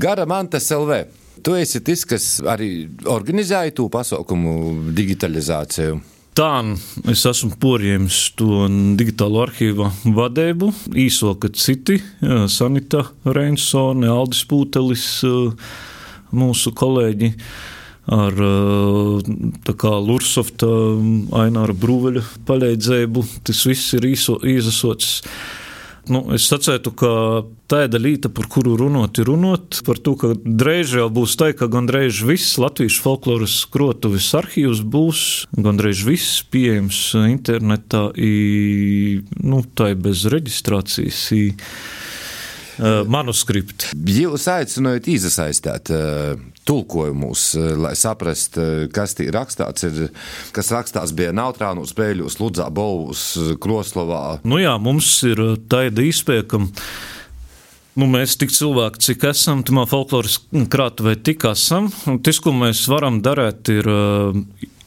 gara 0.03 0.29
mantas 0.29 0.69
LV. 0.75 1.03
Tu 1.41 1.57
esi 1.57 1.81
tas, 1.81 2.05
kas 2.05 2.25
arī 2.45 2.73
organizēja 3.09 3.73
to 3.79 3.89
pasaukumu 3.93 4.91
digitalizāciju. 4.93 6.01
Tā 6.41 6.63
es 7.13 7.21
esmu 7.29 7.51
porījis 7.61 8.19
to 8.41 8.63
digitālo 8.97 9.43
arhīvu 9.43 9.91
vadību, 10.17 10.71
īsoka 10.97 11.51
citi, 11.53 11.99
Sanita 12.49 13.03
Reinsone, 13.29 14.09
Aldis 14.09 14.47
Pūtelis, 14.49 15.05
mūsu 16.33 16.73
kolēģi 16.81 17.29
ar 18.17 18.41
Lursofta, 20.09 20.71
Aināra 21.43 21.77
Brūveļa 21.77 22.25
palīdzību. 22.49 23.27
Tas 23.45 23.61
viss 23.69 23.93
ir 24.01 24.09
īso, 24.09 24.41
īsasots 24.41 25.19
Nu, 26.09 26.23
es 26.35 26.47
sacītu, 26.49 26.93
ka 26.97 27.11
tāda 27.71 28.01
lieta, 28.01 28.31
par 28.33 28.49
kuru 28.51 28.73
runāt, 28.81 29.21
ir 29.21 29.29
runāt 29.29 29.83
par 29.85 30.01
to, 30.01 30.15
ka 30.19 30.33
drīz 30.39 30.95
jau 30.97 31.09
būs 31.13 31.37
tā, 31.39 31.51
ka 31.57 31.69
gandrīz 31.71 32.23
viss 32.25 32.57
Latvijas 32.61 32.97
folkloras 33.05 33.59
skrotuves 33.67 34.31
arhīvs 34.39 34.81
būs 34.81 35.25
gandrīz 35.61 36.05
viss 36.09 36.41
pieejams 36.51 37.03
internetā, 37.21 38.09
i, 38.17 39.21
nu, 39.45 39.63
tā 39.77 39.93
ir 39.93 40.01
bez 40.01 40.25
reģistrācijas. 40.33 41.25
I, 41.37 41.45
uh, 42.81 43.03
manuskripti. 43.11 43.93
Jūs 43.95 44.49
aicinājāt 44.51 45.11
izasaistīt 45.13 45.93
uh, 45.95 46.41
tulkojumus, 46.69 47.45
uh, 47.59 47.71
lai 47.85 47.95
saprastu, 47.99 48.89
kas 48.95 49.17
ir, 49.23 49.37
kas 50.57 50.73
rakstāts 50.75 51.15
bija 51.17 51.37
Nautrānu 51.37 51.87
spēļus, 51.89 52.41
Ludzā, 52.43 52.71
Bolvus, 52.73 53.33
Kroslovā. 53.63 54.41
Nu 54.49 54.61
jā, 54.63 54.75
mums 54.83 55.13
ir 55.29 55.45
tāda 55.71 56.07
izpēja, 56.09 56.49
ka 56.51 56.65
Nu, 57.99 58.07
mēs 58.07 58.37
tik 58.39 58.53
cilvēki, 58.55 59.01
cik 59.03 59.25
esam, 59.33 59.65
tamā 59.67 59.83
folkloras 59.91 60.39
krātuvē 60.73 61.17
tik 61.27 61.43
esam. 61.51 61.89
Tas, 62.25 62.39
ko 62.41 62.53
mēs 62.55 62.85
varam 62.89 63.19
darīt, 63.25 63.67
ir 63.75 63.89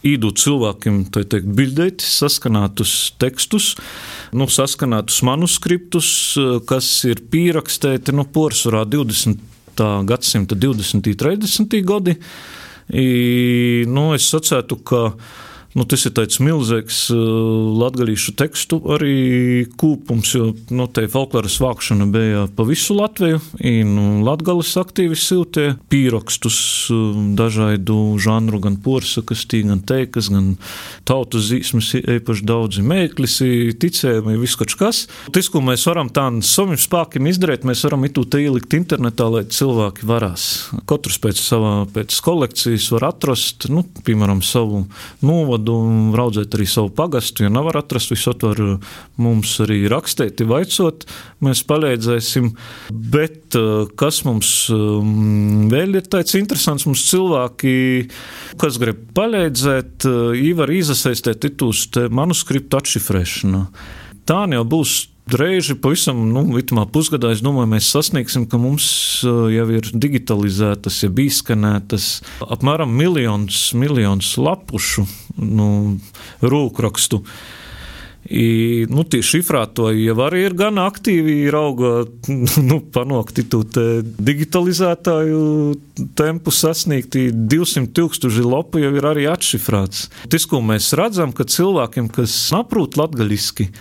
īdot 0.03 0.39
cilvēkiem, 0.39 0.99
tā 1.13 1.23
teikt, 1.27 1.47
bildēt, 1.57 2.03
saskanātus 2.03 3.13
tekstus, 3.21 3.73
nu, 4.35 4.49
saskanātus 4.51 5.21
manuskriptus, 5.25 6.09
kas 6.69 6.89
ir 7.07 7.23
pierakstīti, 7.31 8.15
nu, 8.15 8.27
porcelāna 8.27 8.85
20. 8.91 9.39
gadsimta 10.09 10.59
20. 10.59 10.99
un 10.99 11.17
30. 11.23 11.79
gadi. 11.87 12.17
I, 12.91 13.85
nu, 13.87 14.09
es 14.17 14.27
sacētu, 14.33 14.81
ka 14.83 15.05
Nu, 15.73 15.87
tas 15.89 16.03
ir 16.05 16.13
tāds 16.13 16.37
milzīgs 16.43 17.07
uh, 17.09 17.19
latviešu 17.81 18.35
tekstu 18.37 18.77
arī 18.93 19.65
kūpums, 19.79 20.33
jo 20.37 20.51
nu, 20.69 20.85
te 20.85 21.07
folkloras 21.09 21.55
vākšana 21.63 22.05
bija 22.13 22.43
pa 22.53 22.65
visu 22.67 22.93
Latviju. 22.93 23.39
Nu, 23.89 24.03
Latgales 24.21 24.69
aktīvi 24.77 25.17
siltie 25.17 25.71
pīrakstus 25.89 26.57
uh, 26.93 27.15
dažādu 27.39 27.97
žanru, 28.21 28.59
gan 28.61 28.77
porsakastī, 28.85 29.63
gan 29.65 29.81
teikas, 29.81 30.29
gan 30.33 30.51
tautas 31.09 31.49
zīsmes, 31.49 31.89
īpaši 32.19 32.45
daudzi 32.45 32.85
mēklis, 32.85 33.39
ticējumi, 33.81 34.37
viss 34.43 34.59
kaut 34.59 34.77
kas. 34.77 35.07
Tas, 35.33 35.49
ko 35.49 35.63
mēs 35.65 35.87
varam 35.89 36.13
tā 36.13 36.27
saviem 36.45 36.77
spēkiem 36.77 37.31
izdarīt, 37.33 37.65
mēs 37.65 37.81
varam 37.87 38.05
itu 38.05 38.27
te 38.29 38.43
ielikt 38.45 38.77
internetā, 38.77 39.25
lai 39.33 39.43
cilvēki 39.49 40.05
varās. 40.05 40.45
Katrs 40.89 41.17
pēc 41.23 41.41
savā 41.41 41.73
pēc 41.97 42.21
kolekcijas 42.29 42.91
var 42.93 43.09
atrast, 43.09 43.71
nu, 43.73 43.87
piemēram, 44.05 44.45
savu 44.45 44.85
novadu 45.25 45.62
novadu, 45.63 46.15
raudzēt 46.17 46.55
arī 46.55 46.65
savu 46.67 46.89
pagastu. 46.93 47.43
Ja 47.43 47.49
nevar 47.49 47.77
atrast, 47.77 48.11
visot 48.11 48.43
var 48.43 48.59
uh, 48.59 48.79
mums 49.17 49.55
arī 49.63 49.87
rakstīt, 49.91 50.41
vaicot, 50.47 51.05
mēs 51.43 51.63
palīdzēsim. 51.67 52.51
Bet 52.91 53.55
uh, 53.55 53.87
kas 53.95 54.23
mums 54.25 54.69
um, 54.73 55.69
vēl 55.71 55.99
ir 55.99 56.07
tāds 56.07 56.35
interesants, 56.35 56.85
mums 56.85 57.05
cilvēki, 57.09 58.09
kas 58.61 58.79
grib 58.81 59.07
palīdzēt, 59.15 60.07
īvar 60.39 60.69
uh, 60.69 60.77
izasaistīt 60.77 61.49
itūs 61.51 61.87
manuskriptu 62.11 62.79
atšifrēšanu. 62.79 63.65
Tā 64.23 64.45
jau 64.47 64.63
būs 64.63 65.12
Reizi 65.31 65.75
pavisam 65.79 66.19
nu, 66.33 66.43
pusgadā 66.91 67.31
es 67.31 67.41
domāju, 67.43 67.69
mēs 67.71 67.87
sasniegsim, 67.95 68.43
ka 68.51 68.59
mums 68.59 68.85
uh, 69.23 69.47
jau 69.53 69.65
ir 69.71 69.87
digitalizētas, 69.95 70.99
jau 71.05 71.13
izskanētas 71.23 72.07
apmēram 72.43 72.91
miljons, 72.91 73.69
miljons 73.79 74.35
lapušu 74.35 75.07
nu, 75.39 75.67
rūkrakstu. 76.43 77.23
I, 78.23 78.85
nu, 78.87 79.03
tie 79.03 79.19
šifrētoji 79.23 80.05
jau 80.05 80.15
arī 80.23 80.45
ir 80.45 80.53
gan 80.59 80.79
aktīvi, 80.79 81.37
ir 81.47 81.55
auga, 81.59 82.05
nu, 82.69 82.81
panākti 82.95 83.47
to 83.47 83.63
digitalizētāju 83.63 85.41
tempu 86.19 86.51
sasniegti 86.51 87.29
200 87.31 87.91
tūkstoši 87.95 88.45
lapu 88.47 88.83
jau 88.83 88.93
ir 88.95 89.07
arī 89.07 89.27
atšifrēts. 89.31 90.07
Tas, 90.31 90.47
ko 90.51 90.59
mēs 90.63 90.91
redzam, 90.99 91.31
ka 91.35 91.47
cilvēkiem, 91.47 92.11
kas 92.15 92.35
saprot 92.51 92.99
latgaļiski, 92.99 93.71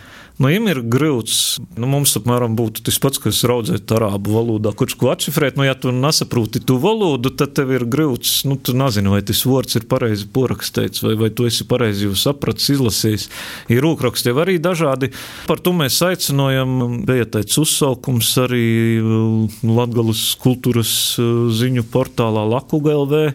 Nu, 0.42 0.48
viņam 0.50 0.64
ir 0.72 0.78
grūts. 0.90 1.36
Nu, 1.78 1.86
mums 1.86 2.16
apmēram 2.18 2.56
būtu 2.58 2.82
tas 2.88 2.96
pats, 2.98 3.20
kas 3.22 3.44
raudzēt 3.46 3.92
arābu 3.94 4.32
valodā, 4.34 4.72
kurš 4.74 4.96
ko 4.98 5.12
atšifrēt. 5.12 5.54
Nu, 5.54 5.62
ja 5.62 5.76
tu 5.78 5.92
nesaproti 5.94 6.58
to 6.66 6.80
valodu, 6.82 7.30
tad 7.30 7.52
tev 7.54 7.70
ir 7.76 7.84
grūts. 7.86 8.40
Nu, 8.50 8.56
tu 8.58 8.74
nezini, 8.74 9.12
vai 9.12 9.20
tas 9.22 9.44
vārds 9.46 9.78
ir 9.78 9.86
pareizi 9.86 10.26
porakstīts, 10.34 11.04
vai, 11.06 11.14
vai 11.20 11.30
tu 11.30 11.46
esi 11.46 11.62
pareizi 11.70 12.10
sapratis, 12.18 12.72
izlasījis. 12.74 13.28
Ir 13.70 13.86
rūkraksti 13.86 14.34
arī 14.34 14.56
dažādi. 14.62 15.12
Par 15.46 15.62
to 15.62 15.76
mēs 15.78 16.00
aicinājam. 16.02 16.74
Bija 17.06 17.28
tāds 17.38 17.60
uzsaukums 17.62 18.32
arī 18.42 18.66
uh, 18.98 19.60
Latgalas 19.62 20.24
kultūras 20.42 20.96
uh, 21.22 21.46
ziņu 21.54 21.86
portālā 21.94 22.42
Laku 22.50 22.82
GLV 22.82 23.28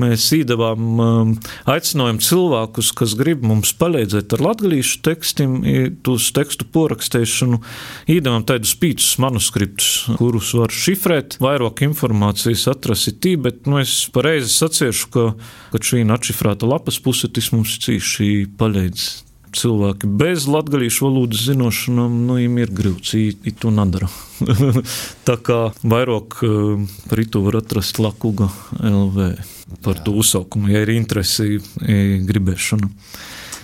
Mēs 0.00 0.26
iedavām, 0.36 1.00
um, 1.00 1.32
aicinājām 1.72 2.20
cilvēkus, 2.20 2.92
kas 2.96 3.14
grib 3.18 3.44
mums 3.46 3.72
palīdzēt 3.80 4.36
ar 4.36 4.44
latviešu 4.50 5.00
tekstiem, 5.06 5.58
tos 6.04 6.28
tekstu 6.36 6.68
porakstīšanu, 6.72 7.60
iedavām 8.12 8.44
tādus 8.48 8.74
pīcis 8.80 9.16
manuskriptus, 9.22 9.92
kurus 10.20 10.52
var 10.58 10.74
šifrēt, 10.74 11.38
vairāk 11.42 11.84
informācijas 11.88 12.66
atrast 12.72 13.16
tī, 13.24 13.36
bet 13.40 13.64
nu, 13.70 13.80
es 13.80 14.04
pareizi 14.12 14.52
saciešu, 14.52 15.12
ka, 15.14 15.28
ka 15.72 15.82
šī 15.82 16.04
atšifrēta 16.16 16.68
lapas 16.68 17.00
puse 17.02 17.32
tas 17.32 17.52
mums 17.54 17.78
cīši 17.86 18.50
palīdz 18.60 19.25
cilvēki 19.56 20.10
bez 20.20 20.46
latviešu 20.50 21.08
valodas 21.08 21.46
zināšanām, 21.48 22.22
nu, 22.28 22.38
viņiem 22.38 22.62
ir 22.62 22.72
grūts, 22.76 23.14
viņi 23.16 23.56
to 23.62 23.72
nedara. 23.74 24.10
Tā 25.28 25.36
kā 25.40 25.60
vairāk 25.82 26.40
eh, 26.46 26.88
par 27.08 27.24
to 27.32 27.44
var 27.46 27.60
atrast 27.62 28.00
Lakuga 28.02 28.50
LV 28.80 29.32
par 29.82 29.98
to 30.04 30.14
uzsaukumu, 30.14 30.70
ja 30.70 30.84
ir 30.84 30.92
interesi, 30.94 31.58
gribēšana. 32.28 32.90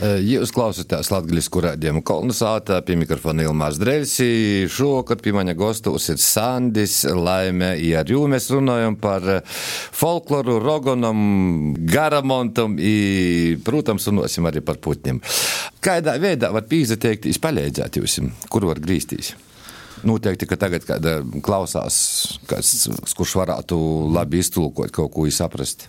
Jūs 0.00 0.50
klausāties 0.55 1.11
Latvijas 1.12 1.50
kurādiem 1.52 2.00
kolonizātā, 2.07 2.78
pie 2.87 2.96
mikrofona 2.96 3.44
Ilmārs 3.44 3.76
Dreļsi. 3.81 4.64
Šokad 4.72 5.20
pie 5.22 5.35
maņa 5.37 5.55
gostos 5.59 6.09
ir 6.11 6.18
Sandis, 6.22 7.02
Laime, 7.05 7.74
ja 7.83 8.00
ar 8.00 8.11
jū 8.11 8.24
mēs 8.31 8.48
runājam 8.55 8.96
par 9.02 9.26
folkloru, 9.44 10.57
rogonam, 10.64 11.20
garamontam, 11.92 12.78
i, 12.81 13.59
protams, 13.64 14.09
runāsim 14.09 14.48
arī 14.48 14.64
par 14.64 14.81
putņiem. 14.83 15.20
Kādā 15.85 16.16
veidā 16.22 16.50
var 16.55 16.66
pīzateiktīs 16.70 17.42
palīdzēt 17.42 18.00
jums, 18.00 18.18
kur 18.48 18.70
var 18.70 18.81
grīstīs? 18.83 19.35
Noteikti, 20.09 20.48
ka 20.50 20.59
tagad 20.59 20.87
kāda 20.88 21.18
klausās, 21.44 21.96
kas, 22.50 22.88
kurš 23.14 23.37
varētu 23.38 23.76
labi 24.11 24.40
iztulkot 24.42 24.90
kaut 24.94 25.12
ko 25.14 25.28
saprast. 25.31 25.87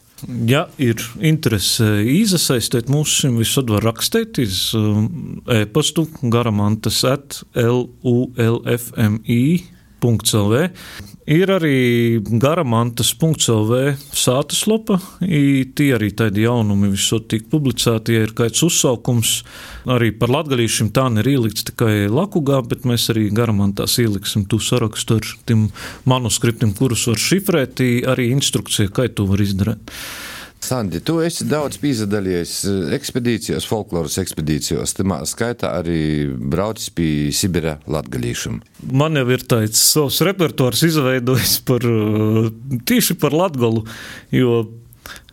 Ja 0.48 0.68
ir 0.82 1.02
interese 1.20 1.86
iesaistīt 2.08 2.90
mūsu 2.92 3.24
šim, 3.24 3.38
visur 3.42 3.66
var 3.72 3.84
rakstīt 3.90 4.40
uz 4.44 4.74
um, 4.78 5.42
e-pastu 5.52 6.08
garamantas 6.32 7.04
at 7.08 7.42
lulfmi 7.56 9.44
.lv. 10.04 10.68
Ir 11.24 11.48
arī 11.56 12.20
garamantas.lv 12.20 13.78
sātas 14.12 14.66
lapa, 14.68 14.98
tie 15.24 15.88
arī 15.96 16.10
tādi 16.12 16.44
jaunumi 16.44 16.90
visot 16.92 17.30
tiek 17.32 17.46
publicēti, 17.48 18.18
ja 18.18 18.26
ir 18.28 18.34
kāds 18.36 18.60
uzsaukums. 18.68 19.32
Arī 19.88 20.12
par 20.20 20.34
latgalīšiem 20.36 20.92
tā 20.96 21.08
ir 21.22 21.32
ielikts 21.36 21.64
tikai 21.70 22.10
lakugā, 22.12 22.60
bet 22.68 22.84
mēs 22.84 23.08
arī 23.16 23.30
garamantās 23.32 23.96
ieliksim 24.04 24.44
tu 24.52 24.60
sarakstu 24.60 25.22
ar 25.22 25.32
tiem 25.48 25.70
manuskriptiem, 26.12 26.76
kurus 26.76 27.08
var 27.08 27.24
šifrēt, 27.24 27.80
arī 28.12 28.30
instrukcija, 28.36 28.92
kā 28.92 29.08
to 29.08 29.28
var 29.32 29.44
izdarīt. 29.44 29.96
Sandi, 30.74 31.04
tu 31.06 31.20
esi 31.22 31.46
daudz 31.46 31.78
piedalījies 31.78 32.52
eh, 32.66 32.94
ekspedīcijos, 32.96 33.66
folkloras 33.70 34.16
ekspedīcijos, 34.18 34.96
tā 34.98 35.20
skaitā 35.30 35.70
arī 35.78 36.26
braucis 36.34 36.90
pie 36.98 37.30
Sibira 37.30 37.76
latgalīšiem. 37.86 38.56
Man 38.90 39.20
jau 39.20 39.28
ir 39.36 39.44
tāds 39.46 39.84
savs 39.92 40.18
repertuārs 40.26 40.82
izveidojis 40.88 41.60
par 41.68 41.86
eh, 41.86 42.48
tieši 42.90 43.20
par 43.22 43.38
latgalu, 43.38 43.84
jo 44.34 44.64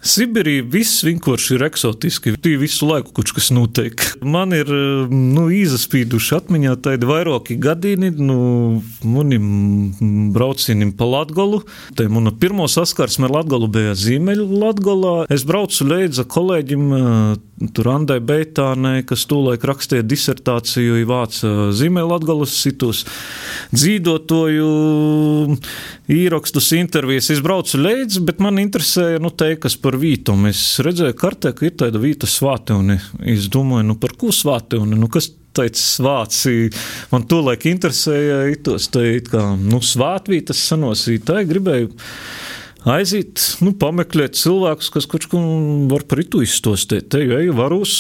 Sibīrija 0.01 0.65
viss 0.65 1.03
vienkārši 1.05 1.57
ir 1.59 1.65
eksotiski. 1.67 2.33
Tī 2.41 2.55
visu 2.61 2.89
laiku 2.89 3.13
kaut 3.19 3.33
kas 3.37 3.51
notiek. 3.53 4.01
Man 4.25 4.55
ir 4.57 4.71
nu, 5.13 5.49
izaspīduši 5.53 6.37
atmiņā 6.39 6.77
tādi 6.87 7.09
vairāki 7.09 7.59
gadījumi, 7.61 8.15
nu, 8.17 8.39
manim 9.05 10.31
braucienim 10.33 10.95
pa 10.97 11.09
Latgolu. 11.09 11.63
Tā 11.99 12.09
mana 12.09 12.33
pirmā 12.33 12.69
saskarsme 12.73 13.29
ar 13.29 13.37
Latgolu 13.41 13.69
bija 13.73 13.93
Ziemeļu 13.99 14.49
Latgolā. 14.63 15.15
Es 15.33 15.45
braucu 15.49 15.91
līdzi 15.91 16.25
kolēģim 16.33 16.87
tur 17.77 17.91
Andai 17.93 18.19
Beitānai, 18.25 19.03
kas 19.05 19.27
tūlaik 19.29 19.65
rakstīja 19.69 20.07
disertāciju 20.07 21.05
vāca 21.09 21.71
Ziemeļu 21.77 22.09
Latgolas 22.15 22.55
situs 22.57 23.05
dzīdotoju 23.75 24.71
īrakstus, 26.11 26.71
intervijas. 26.79 27.31
Es 27.35 27.43
braucu 27.45 27.79
līdzi, 27.81 28.25
bet 28.27 28.41
man 28.43 28.61
interesēja, 28.63 29.21
nu, 29.23 29.31
te, 29.31 29.53
kas 29.61 29.77
par 29.81 29.90
par 29.91 29.99
vītumu. 29.99 30.51
Es 30.53 30.63
redzēju, 30.85 31.17
kartē, 31.19 31.51
ka 31.57 31.67
ir 31.67 31.75
tāda 31.83 31.99
vīta 31.99 32.29
svāteuni. 32.31 33.01
Es 33.27 33.49
domāju, 33.51 33.89
nu 33.91 33.99
par 33.99 34.15
ko 34.19 34.31
svāteuni? 34.35 34.99
Nu, 34.99 35.11
kas 35.11 35.33
teica 35.57 35.83
svāci? 35.83 36.71
Man 37.11 37.27
to 37.31 37.41
laik 37.43 37.67
interesēja, 37.67 38.45
itos 38.53 38.87
teikt, 38.95 39.33
kā, 39.35 39.43
nu, 39.59 39.83
svātvītas 39.83 40.63
sanosītāji 40.71 41.51
gribēju 41.51 41.91
aiziet, 42.89 43.43
nu, 43.65 43.75
pameklēt 43.77 44.39
cilvēkus, 44.39 44.93
kas 44.95 45.09
kaut 45.11 45.27
ko 45.33 45.41
var 45.91 46.07
par 46.09 46.23
itu 46.23 46.45
izstostēt. 46.47 47.11
Te 47.11 47.25
jau 47.25 47.41
eju 47.41 47.57
varus. 47.59 47.97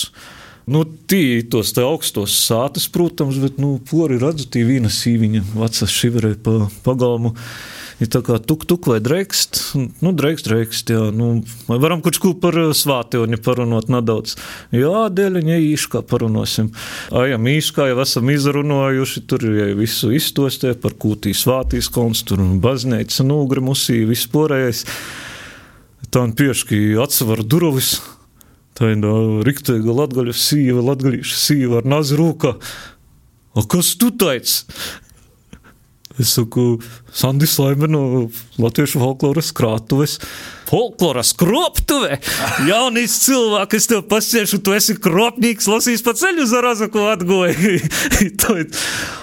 Nu, 0.70 0.84
tī, 1.10 1.42
tos 1.50 1.72
te 1.74 1.82
augstos 1.82 2.36
sātas, 2.44 2.86
protams, 2.92 3.40
bet, 3.42 3.58
nu, 3.58 3.80
pori 3.90 4.20
redzu, 4.22 4.46
tī 4.52 4.62
vīna 4.68 4.92
sīviņa 4.92 5.42
vecā 5.56 5.88
šiverē 5.90 6.36
pa 6.44 6.60
pagalmu. 6.86 7.34
Ir 8.00 8.08
tā 8.08 8.22
kā 8.24 8.38
tuk, 8.40 8.62
tuk 8.64 8.86
vai 8.88 8.96
drēkst, 9.04 9.58
nu, 10.00 10.12
drēkst, 10.16 10.46
drēkst, 10.48 10.92
jā, 10.94 11.02
nu, 11.12 11.42
vai 11.68 11.76
varam 11.82 12.00
kaut 12.00 12.16
ko 12.22 12.30
par 12.40 12.56
svātioni 12.76 13.36
parunot 13.44 13.90
nedaudz. 13.92 14.38
Jā, 14.72 15.02
dēļiņa 15.12 15.58
īši 15.66 15.90
kā 15.92 16.00
parunosim. 16.08 16.70
Ajam 17.12 17.50
īši 17.52 17.74
kā 17.76 17.90
jau 17.90 17.98
esam 18.00 18.32
izrunājuši, 18.32 19.24
tur 19.28 19.44
jau 19.44 19.68
visu 19.76 20.14
iztostē 20.16 20.72
par 20.80 20.96
kūtī 20.96 21.34
svātīs 21.36 21.90
konts, 21.92 22.24
tur 22.24 22.40
bazneica, 22.64 23.26
nūgri 23.28 23.64
musī, 23.68 24.00
viss 24.08 24.30
porējais. 24.32 24.86
Tā 26.08 26.24
un 26.24 26.32
pieški 26.34 26.96
atsvaru 27.04 27.44
durvis. 27.44 27.98
Tā 28.80 28.94
ir 28.94 29.02
no 29.02 29.12
riktēga 29.44 29.92
latgaļu 29.92 30.32
sīva, 30.32 30.80
latgaļīša 30.88 31.36
sīva 31.36 31.82
ar 31.82 31.92
nazi 31.98 32.16
rūkā. 32.16 32.56
O 33.60 33.68
kas 33.68 33.92
tu 34.00 34.08
teici? 34.16 34.64
Es 36.20 36.34
saku, 36.36 36.80
Sandis 37.12 37.58
Laime 37.58 37.88
no 37.90 38.02
Latviešu 38.60 39.00
folkloras 39.02 39.50
krātuves. 39.56 40.18
Folkloras 40.70 41.32
kroptuve! 41.34 42.20
Jaunīs 42.68 43.16
cilvēks, 43.24 43.78
es 43.80 43.88
tev 43.90 44.04
pasiešu, 44.10 44.60
tu 44.62 44.74
esi 44.76 44.94
kropnīgs, 45.02 45.66
lasīs 45.70 46.04
pa 46.06 46.14
ceļu 46.14 46.46
zaraza, 46.46 46.86
ko 46.92 47.08
atgoji. 47.10 47.80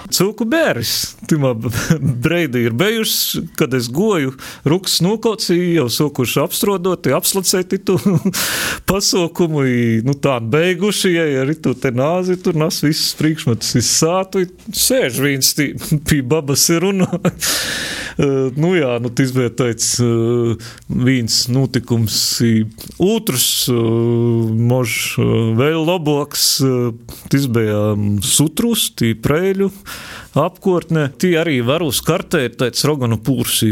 Cūku 0.08 0.46
bēris. 0.48 0.92
Timā 1.28 1.52
breidi 2.24 2.64
ir 2.68 2.76
bijuši, 2.76 3.42
kad 3.60 3.74
es 3.76 3.90
goju, 3.92 4.34
rukas 4.68 4.98
nokaucīju, 5.04 5.74
jau 5.78 5.88
sokuši 5.92 6.40
apstrodoti, 6.44 7.12
apslacēti 7.16 7.80
tu 7.88 7.98
pasaukumu, 8.90 9.64
nu 10.04 10.16
tā 10.16 10.38
beiguši, 10.40 11.12
ja 11.16 11.26
arī 11.44 11.58
tu 11.60 11.74
te 11.76 11.92
nāzi, 11.92 12.38
tur 12.40 12.56
nas 12.60 12.80
visus 12.84 13.12
priekšmetus 13.20 13.76
izsātu, 13.82 14.46
sēž 14.72 15.20
viens 15.24 15.52
tī, 15.56 15.70
pie 16.08 16.22
babas 16.24 16.68
ir 16.72 16.84
runā. 16.88 17.08
Nu 18.58 18.72
jā, 18.74 18.96
nu 19.02 19.10
tas 19.14 19.30
bija 19.34 19.50
tāds 19.54 19.92
viens 20.88 21.36
notikums, 21.52 22.16
otrs 22.98 23.48
uh, 23.70 23.78
mož 24.68 24.94
vēl 25.58 25.84
labāks, 25.86 26.46
tas 27.30 27.46
bija 27.52 27.92
sutrus, 28.26 28.88
tī 28.98 29.14
prēļu 29.18 29.70
apkārtne. 30.38 31.08
Tī 31.18 31.32
arī 31.40 31.58
var 31.66 31.82
uz 31.86 32.00
kartē 32.04 32.44
ir 32.46 32.56
tāds 32.60 32.84
roganu 32.88 33.18
pūrsi, 33.22 33.70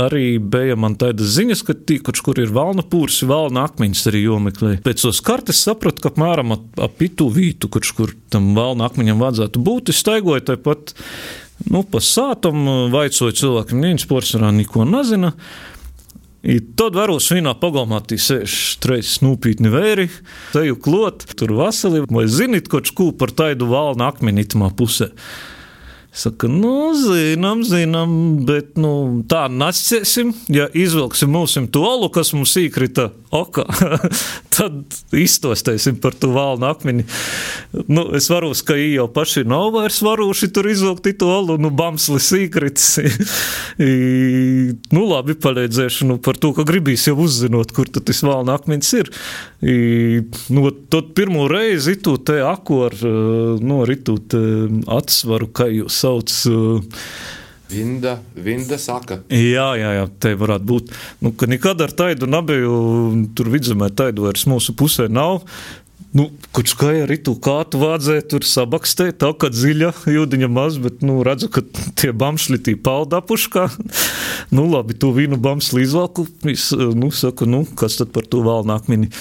arī 0.00 0.38
bija 0.42 0.78
man 0.80 0.96
tādas 1.00 1.34
ziņas, 1.36 1.64
ka 1.66 1.76
tī, 1.76 2.00
kurš 2.04 2.24
kur 2.26 2.40
ir 2.42 2.54
valna 2.54 2.84
pūrsi, 2.86 3.28
valna 3.30 3.66
akmeņas 3.68 4.06
arī 4.10 4.24
jomeklē. 4.26 4.72
Pēc 4.86 5.06
tos 5.06 5.22
kartes 5.24 5.62
sapratu, 5.66 6.04
ka 6.04 6.14
apmēram 6.14 6.56
ap, 6.56 6.66
ap 6.88 7.04
itu 7.06 7.28
vītu, 7.32 7.70
kurš 7.72 7.94
kur 7.98 8.16
tam 8.32 8.52
valna 8.58 8.90
akmeņam 8.90 9.22
vajadzētu 9.22 9.62
būt, 9.66 9.94
es 9.94 10.02
staigoju 10.04 10.46
tāpat 10.52 10.94
Nu, 11.68 11.82
pa 11.84 12.00
sātam 12.00 12.64
vaicoju 12.92 13.36
cilvēkam, 13.36 13.84
viņš 13.84 14.06
porcelāna 14.08 14.62
neko 14.62 14.86
nezina. 14.88 15.34
I 16.40 16.56
tad 16.76 16.96
varos 16.96 17.26
vienā 17.28 17.52
pagalmā 17.60 17.98
sēž 18.08 18.54
treis 18.80 19.18
nūpītni 19.20 19.68
vēri, 19.68 20.06
teju 20.54 20.78
klot, 20.80 21.26
tur 21.36 21.52
vasali, 21.58 22.00
vai 22.08 22.24
zinit 22.32 22.70
ko 22.72 22.80
par 23.12 23.34
taidu 23.36 23.68
valna 23.68 24.08
akmenītamā 24.08 24.70
pusē. 24.72 25.10
Saka, 26.10 26.48
nu, 26.50 26.90
zinām, 26.98 27.60
zinām, 27.62 28.12
bet 28.42 28.74
nu, 28.80 29.22
tā 29.30 29.44
nesciesim. 29.46 30.32
Ja 30.50 30.66
izvilksim 30.74 31.30
mūsu 31.30 31.62
tolu, 31.70 32.08
kas 32.10 32.32
mums 32.34 32.56
īkrita 32.58 33.12
okā, 33.30 33.62
tad 34.56 34.96
iztostēsim 35.14 36.00
par 36.02 36.16
to 36.18 36.32
valnu 36.34 36.66
akmeni. 36.66 37.04
Nu, 37.86 38.08
es 38.18 38.26
varu, 38.32 38.50
ka 38.66 38.74
jau 38.74 39.06
paši 39.14 39.44
nav 39.46 39.68
vairs 39.76 40.00
varuši 40.02 40.50
tur 40.50 40.66
izvilkt 40.72 41.06
tolu, 41.20 41.54
nu, 41.62 41.70
bamslis 41.70 42.32
īkrits. 42.40 42.88
nu, 44.96 45.04
labi, 45.12 45.38
palīdzēšu 45.38 46.10
nu, 46.10 46.18
par 46.18 46.42
to, 46.42 46.50
ka 46.58 46.66
gribīs 46.66 47.06
jau 47.06 47.14
uzzinot, 47.22 47.70
kur 47.76 47.86
tad 47.86 48.08
tas 48.10 48.24
valnu 48.26 48.56
akmenis 48.56 48.90
ir. 48.98 49.12
I, 49.62 49.78
nu, 50.50 50.66
tad 50.90 51.14
pirmo 51.14 51.46
reizi 51.50 51.94
tu 52.02 52.16
te 52.18 52.40
aku 52.42 52.82
ar, 52.88 52.98
nu, 53.62 53.82
ar 53.84 53.94
itu 53.94 54.18
atsvaru, 54.90 55.52
ka 55.54 55.70
jūs 55.70 55.99
sauc. 56.00 56.32
Uh, 56.48 56.80
Vinda, 57.70 58.16
vinda 58.34 58.74
saka. 58.82 59.20
Jā, 59.30 59.68
jā, 59.78 59.90
jā, 60.00 60.06
te 60.18 60.32
varētu 60.34 60.66
būt. 60.66 60.88
Nu, 61.22 61.30
ka 61.38 61.46
nekad 61.46 61.84
ar 61.84 61.92
taidu 61.94 62.26
nebiju, 62.26 62.72
tur 63.38 63.50
vidzemē 63.52 63.92
taidu 63.94 64.26
vairs 64.26 64.42
mūsu 64.50 64.74
pusē 64.74 65.06
nav. 65.06 65.44
Nu, 66.10 66.24
kurš 66.50 66.72
kā 66.74 66.88
arī 67.04 67.20
tu 67.22 67.36
kā 67.38 67.60
tu 67.70 67.78
vādzēji 67.78 68.24
tur 68.32 68.46
sabakstē, 68.46 69.12
tā 69.14 69.28
kā 69.38 69.46
dziļa 69.54 69.92
jūdiņa 70.10 70.48
maz, 70.50 70.80
bet, 70.82 71.04
nu, 71.06 71.20
redzu, 71.26 71.46
ka 71.54 71.62
tie 71.94 72.10
bamšļi 72.10 72.58
tī 72.66 72.74
palda 72.74 73.20
puškā. 73.22 73.68
nu, 74.56 74.64
labi, 74.72 74.98
tu 74.98 75.12
vīnu 75.14 75.38
bamšļi 75.38 75.84
izvalku, 75.86 76.26
es, 76.50 76.72
nu, 76.74 77.12
saku, 77.14 77.46
nu, 77.46 77.62
kas 77.78 78.00
tad 78.02 78.10
par 78.16 78.26
to 78.26 78.42
vēl 78.42 78.66
nākmini? 78.66 79.12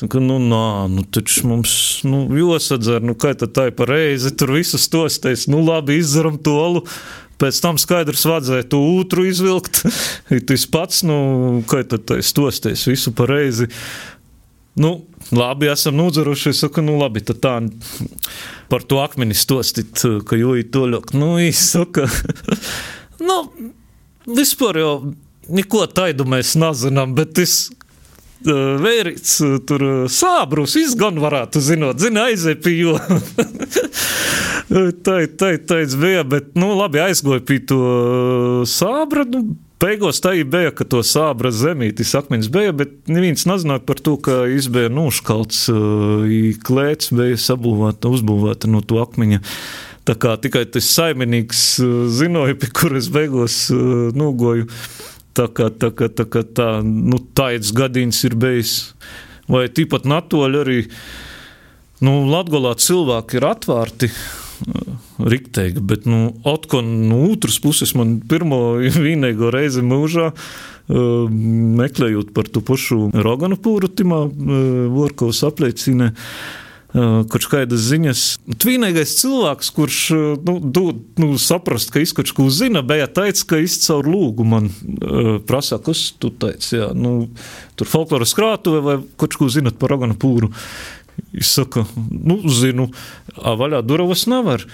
Saku, 0.00 0.24
nu, 0.24 0.40
nā, 0.40 0.88
nu, 0.88 1.04
taču 1.04 1.44
mums, 1.52 1.76
nu, 2.08 2.24
jāsadzer, 2.32 3.04
nu, 3.04 3.12
kā 3.12 3.36
tad 3.36 3.52
tā 3.52 3.68
ir 3.68 3.76
pareizi, 3.76 4.32
tur 4.32 4.56
visus 4.56 4.88
tos 4.88 5.20
teiks, 5.20 5.50
nu, 5.52 5.60
labi, 5.68 6.00
izdaram 6.00 6.40
tolu. 6.40 6.86
Pēc 7.38 7.60
tam 7.62 7.76
skaidrs 7.78 8.24
vajadzēja 8.26 8.64
to 8.72 8.80
otru 8.96 9.28
izvilkt. 9.28 9.84
Tas 10.48 10.64
pats, 10.72 11.04
nu, 11.06 11.18
kā 11.70 11.84
tad 11.86 12.08
tas 12.08 12.32
stosties 12.32 12.88
visu 12.88 13.12
pareizi. 13.14 13.68
Nu, 14.78 14.92
labi, 15.34 15.68
esam 15.72 15.96
nodzeruši. 15.98 16.52
Es 16.52 16.62
saku, 16.62 16.82
nu, 16.86 16.98
labi, 17.00 17.22
tad 17.26 17.40
tā 17.42 17.54
par 18.68 18.84
to 18.86 19.00
akmeni 19.02 19.36
stostit, 19.36 20.04
ka 20.28 20.38
jūji 20.38 20.68
to 20.72 20.86
ļoti. 20.92 21.18
Nu, 21.18 21.32
izsaka, 21.42 22.06
nu, 23.28 23.40
vispār 24.28 24.82
jau 24.82 24.94
neko 25.48 25.86
taidu 25.90 26.28
mēs 26.28 26.54
nezinām, 26.60 27.16
bet 27.18 27.34
tas 27.40 27.58
vērīts 28.46 29.38
tur 29.66 29.84
sābrus 30.12 30.76
izgan 30.78 31.18
varētu 31.18 31.60
zinot, 31.64 31.98
zina, 31.98 32.28
pie 32.62 32.74
jo. 32.76 32.94
tā, 35.04 35.16
tā, 35.40 35.56
tā 35.58 35.80
bija, 35.98 36.22
bet, 36.24 36.52
nu, 36.54 36.70
labi, 36.78 37.02
aizgoja 37.02 37.42
pie 37.42 37.58
to 37.66 37.80
sābra, 38.68 39.26
nu, 39.26 39.56
Beigās 39.78 40.18
tā 40.18 40.32
bija, 40.42 40.72
ka 40.74 40.82
to 40.82 41.04
sābra 41.06 41.52
zemītis 41.54 42.10
akmens 42.18 42.48
bija, 42.50 42.72
bet 42.74 42.96
neviens 43.06 43.46
nezināja 43.46 43.84
par 43.86 44.00
to, 44.02 44.16
ka 44.18 44.40
izbēja 44.50 44.90
noškalts, 44.90 45.68
klēts 46.66 47.12
bija 47.14 47.38
sabūvēta, 47.38 48.10
uzbūvēta 48.10 48.70
no 48.70 48.82
to 48.82 48.98
akmeņa. 49.04 49.38
Tā 50.08 50.16
kā 50.18 50.34
tikai 50.40 50.64
tas 50.72 50.88
saimnieks 50.90 51.62
zināja, 52.16 52.56
pie 52.58 52.72
kuras 52.74 53.10
beigās 53.14 53.68
nogoju. 54.18 54.66
Tā 55.38 55.46
kā 55.54 55.68
tā, 55.70 55.92
kā, 55.94 56.08
tā, 56.10 56.26
kā 56.26 56.42
tā 56.42 56.70
nu, 56.82 57.20
tāds 57.38 57.70
gadījums 57.76 58.24
ir 58.26 58.34
bijis. 58.34 58.72
Vai 59.46 59.68
tīpat 59.70 60.08
natoļi 60.10 60.58
arī, 60.64 60.80
nu, 62.02 62.24
Latgolā 62.32 62.74
cilvēki 62.82 63.38
ir 63.38 63.46
atvērti 63.46 64.10
riktēga, 65.18 65.82
bet, 65.82 66.06
nu, 66.06 66.32
atkal 66.46 66.84
no 66.84 67.24
otras 67.32 67.58
puses 67.62 67.94
man 67.98 68.18
pirmo 68.28 68.78
vienīgo 69.06 69.52
reizi 69.54 69.84
mūžā 69.86 70.32
meklējot 70.88 72.32
par 72.32 72.48
to 72.48 72.62
pašu 72.64 73.10
Roganu 73.12 73.58
pūru, 73.60 73.90
Timā 73.92 74.22
Vorkovs 74.88 75.42
apliecina, 75.44 76.14
kurš 76.88 77.48
kādas 77.52 77.84
ziņas. 77.90 78.22
Tvīnīgais 78.56 79.12
cilvēks, 79.20 79.68
kurš 79.76 79.98
nu, 80.46 80.56
dod, 80.64 81.02
nu, 81.20 81.34
saprast, 81.36 81.92
ka 81.92 82.00
izkač 82.00 82.32
ko 82.32 82.48
zina, 82.48 82.80
bija 82.80 83.10
teicis, 83.12 83.44
ka 83.48 83.60
izcaur 83.60 84.08
lūgu 84.08 84.48
man 84.48 84.70
prasā, 85.48 85.76
kas 85.84 86.08
tu 86.16 86.32
teici, 86.32 86.78
jā, 86.78 86.92
nu, 86.96 87.28
tur 87.76 87.90
folkloras 87.90 88.32
krātuve 88.38 88.80
vai 88.84 89.00
kaut 89.20 89.36
ko 89.36 89.52
zinat 89.52 89.76
par 89.76 89.92
Roganu 89.92 90.16
pūru. 90.16 90.54
Es 91.36 91.50
saku, 91.58 91.82
nu, 92.08 92.40
zinu, 92.48 92.88
vaļā 93.36 93.82
durvis 93.84 94.24
nevar. 94.30 94.64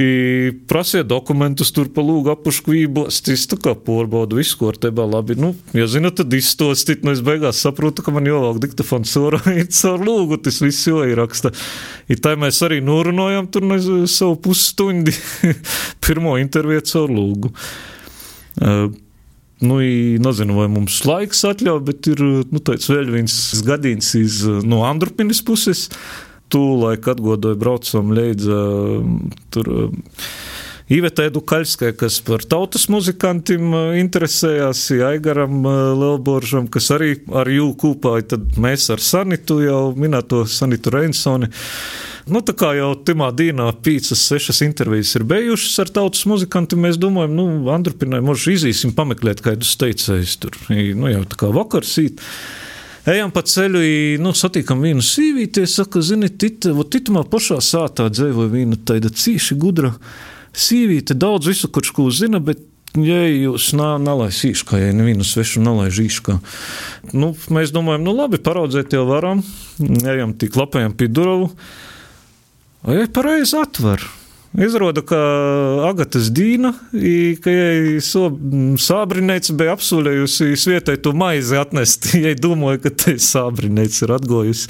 I 0.00 0.52
prasiet 0.68 1.04
dokumentus 1.04 1.68
tur 1.76 1.90
pa 1.92 2.00
lūgu 2.00 2.32
apuškvībos, 2.32 3.18
tas 3.26 3.42
tā 3.50 3.58
kā 3.60 3.74
porbaudu 3.76 4.38
visu, 4.38 4.56
ko 4.56 4.70
ar 4.72 4.78
tebā 4.80 5.04
labi. 5.04 5.36
Nu, 5.36 5.50
ja 5.76 5.84
zina, 5.90 6.08
tad 6.16 6.32
izstostit, 6.32 7.04
nu 7.04 7.12
es 7.12 7.20
beigās 7.24 7.60
saprotu, 7.60 8.04
ka 8.04 8.14
man 8.14 8.28
jāvāk 8.28 8.62
diktafons 8.62 9.12
sora, 9.12 9.42
it 9.60 9.76
caur 9.76 10.00
lūgu, 10.00 10.40
tas 10.40 10.62
viss 10.64 10.88
jau 10.88 11.04
ir 11.04 11.20
raksta. 11.20 11.52
I 12.08 12.16
tā 12.16 12.32
mēs 12.40 12.62
arī 12.64 12.80
norunājam 12.84 13.50
tur 13.52 13.68
nezinu 13.68 14.08
savu 14.08 14.40
pusstundi, 14.48 15.12
pirmo 16.04 16.38
interviju 16.40 16.88
caur 16.88 17.16
lūgu. 17.20 17.54
Uh, 18.62 18.92
Nu, 19.62 19.76
nezinu, 20.18 20.56
vai 20.58 20.64
mums 20.66 20.96
laiks 21.06 21.44
atļauj, 21.46 21.80
bet 21.86 22.08
ir 22.10 22.18
nu, 22.50 22.58
tāds 22.66 22.88
vēl 22.90 23.12
viens 23.14 23.34
gadījums 23.62 24.10
no 24.66 24.80
Andrupinas 24.88 25.38
puses. 25.46 25.84
Tūlaik 26.52 27.06
atgodoju 27.14 27.56
braucam 27.60 28.12
līdz 28.16 28.50
tur 29.54 29.70
Iveta 30.92 31.24
Edukaļskai, 31.24 31.92
kas 31.96 32.18
par 32.26 32.42
tautas 32.44 32.84
muzikantiem 32.92 33.72
interesējās, 34.00 34.82
Aigaram 35.06 35.62
Lielboržam, 35.64 36.66
kas 36.72 36.90
arī 36.92 37.14
ar 37.32 37.48
jū 37.48 37.70
kūpāja, 37.80 38.32
tad 38.34 38.58
mēs 38.60 38.90
ar 38.92 39.00
Sanitu 39.00 39.62
jau 39.62 39.82
minēto 39.96 40.42
Sanitu 40.50 40.92
Reinsoni. 40.92 41.48
Nu, 42.28 42.42
tā 42.44 42.54
kā 42.54 42.74
jau 42.76 42.92
timā 43.06 43.32
dīnā 43.34 43.70
pīcis 43.82 44.20
sešas 44.28 44.60
intervijas 44.66 45.16
ir 45.18 45.24
bijušas 45.26 45.80
ar 45.82 45.94
tautas 45.96 46.26
muzikantiem, 46.30 46.84
mēs 46.86 47.00
domājam, 47.00 47.34
nu, 47.38 47.46
Andrupinai, 47.72 48.20
možda 48.22 48.54
izīsim 48.54 48.92
pameklēt 48.94 49.42
kādus 49.42 49.72
teicējus 49.80 50.36
tur, 50.44 50.58
nu, 50.68 51.08
jau 51.10 51.24
tā 51.30 51.40
kā 51.40 51.50
vakarsīt. 51.54 52.22
Ejam 53.02 53.32
pa 53.34 53.42
ceļu, 53.42 53.80
nu, 54.22 54.30
satiekam 54.36 54.84
vienu 54.84 55.02
sīvīti, 55.02 55.64
saka, 55.66 56.02
zini, 56.06 56.28
tit, 56.30 56.62
titamā 56.62 57.24
pašā 57.26 57.58
sātā 57.58 58.06
dzēvoja 58.12 58.52
viena 58.52 58.78
tāda 58.78 59.10
cīši 59.10 59.58
gudra 59.58 59.96
sīvīte, 60.54 61.16
daudz 61.18 61.50
visu, 61.50 61.70
kurš 61.72 61.90
ko 61.96 62.06
zina, 62.14 62.38
bet 62.38 62.68
Ja 62.92 63.22
jūs 63.24 63.70
nelaisat 63.72 64.50
īškā, 64.50 64.76
ja 64.76 64.92
nevienu 64.92 65.24
svešu 65.24 65.62
nelaiž 65.64 65.96
īškā, 66.02 66.34
nu, 67.16 67.30
mēs 67.48 67.70
domājam, 67.72 68.02
nu 68.04 68.12
labi, 68.12 68.36
paraudzēt 68.36 68.92
jau 68.92 69.06
varam, 69.08 69.40
ejam 69.80 70.34
tik 70.36 70.58
lapējam 70.60 70.92
pie 70.92 71.08
durvīm, 71.08 71.48
vai 72.84 73.06
pareizi 73.08 73.56
atver. 73.56 74.04
Izrāda, 74.52 75.00
ka 75.00 75.18
Agatas 75.88 76.28
Dīna, 76.34 76.74
ka 77.40 77.52
jej 77.52 78.02
so, 78.04 78.26
sābrinēts 78.84 79.54
bija 79.56 79.72
apsolējusi 79.78 80.52
svietai 80.60 80.98
to 81.00 81.14
maizi 81.16 81.56
atnest, 81.56 82.10
ja 82.24 82.34
domāju, 82.36 82.82
ka 82.84 82.92
te 83.04 83.16
sābrinēts 83.16 84.04
ir 84.04 84.12
atgojusi. 84.18 84.68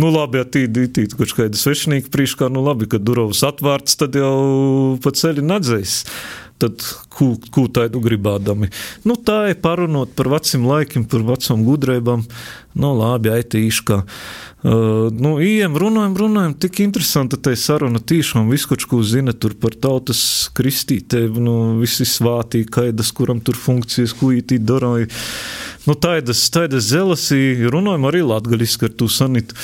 Nu, 0.00 0.08
labi, 0.10 0.40
tīdi, 0.42 0.88
kurš 1.14 1.36
kāda 1.36 1.58
svešinieka 1.58 2.10
prīškā, 2.10 2.48
nu 2.50 2.64
labi, 2.64 2.88
kad 2.90 3.04
durvs 3.06 3.44
atvērts, 3.46 4.00
tad 4.00 4.16
jau 4.18 4.96
pa 5.04 5.12
ceļu 5.14 5.44
nadzēs 5.46 6.00
tad 6.62 6.82
ko, 7.12 7.34
ko 7.52 7.66
tādu 7.72 8.00
gribādami. 8.04 8.70
Nu, 9.06 9.16
tā 9.18 9.50
ir 9.52 9.60
parunot 9.62 10.14
par 10.16 10.30
veciem 10.32 10.66
laikiem, 10.68 11.06
par 11.10 11.24
vecām 11.26 11.64
gudrībām. 11.66 12.24
Nu, 12.74 12.90
labi, 12.98 13.30
aitīšu, 13.34 13.84
ka. 13.86 14.00
Uh, 14.64 15.10
nu, 15.12 15.34
ejam, 15.44 15.76
runājam, 15.78 16.14
runājam, 16.18 16.54
tik 16.58 16.80
interesanti 16.82 17.36
tā 17.36 17.52
saruna 17.58 18.00
tiešām 18.00 18.48
viskoč, 18.50 18.86
ko 18.88 19.02
zina 19.04 19.34
tur 19.36 19.52
par 19.60 19.76
tautas 19.76 20.22
kristītēm, 20.56 21.36
nu, 21.44 21.56
visi 21.82 22.06
svātī, 22.08 22.64
kaidas, 22.64 23.12
kuram 23.14 23.42
tur 23.44 23.58
funkcijas, 23.60 24.16
ko 24.16 24.32
ītī 24.34 24.58
darāja. 24.62 25.10
Nu, 25.84 25.98
tādas, 26.00 26.46
tādas 26.54 26.88
zelasī, 26.88 27.68
runājam 27.68 28.08
arī 28.08 28.24
latgaļiski 28.24 28.88
ar 28.88 28.96
to 29.02 29.10
sanitu. 29.12 29.58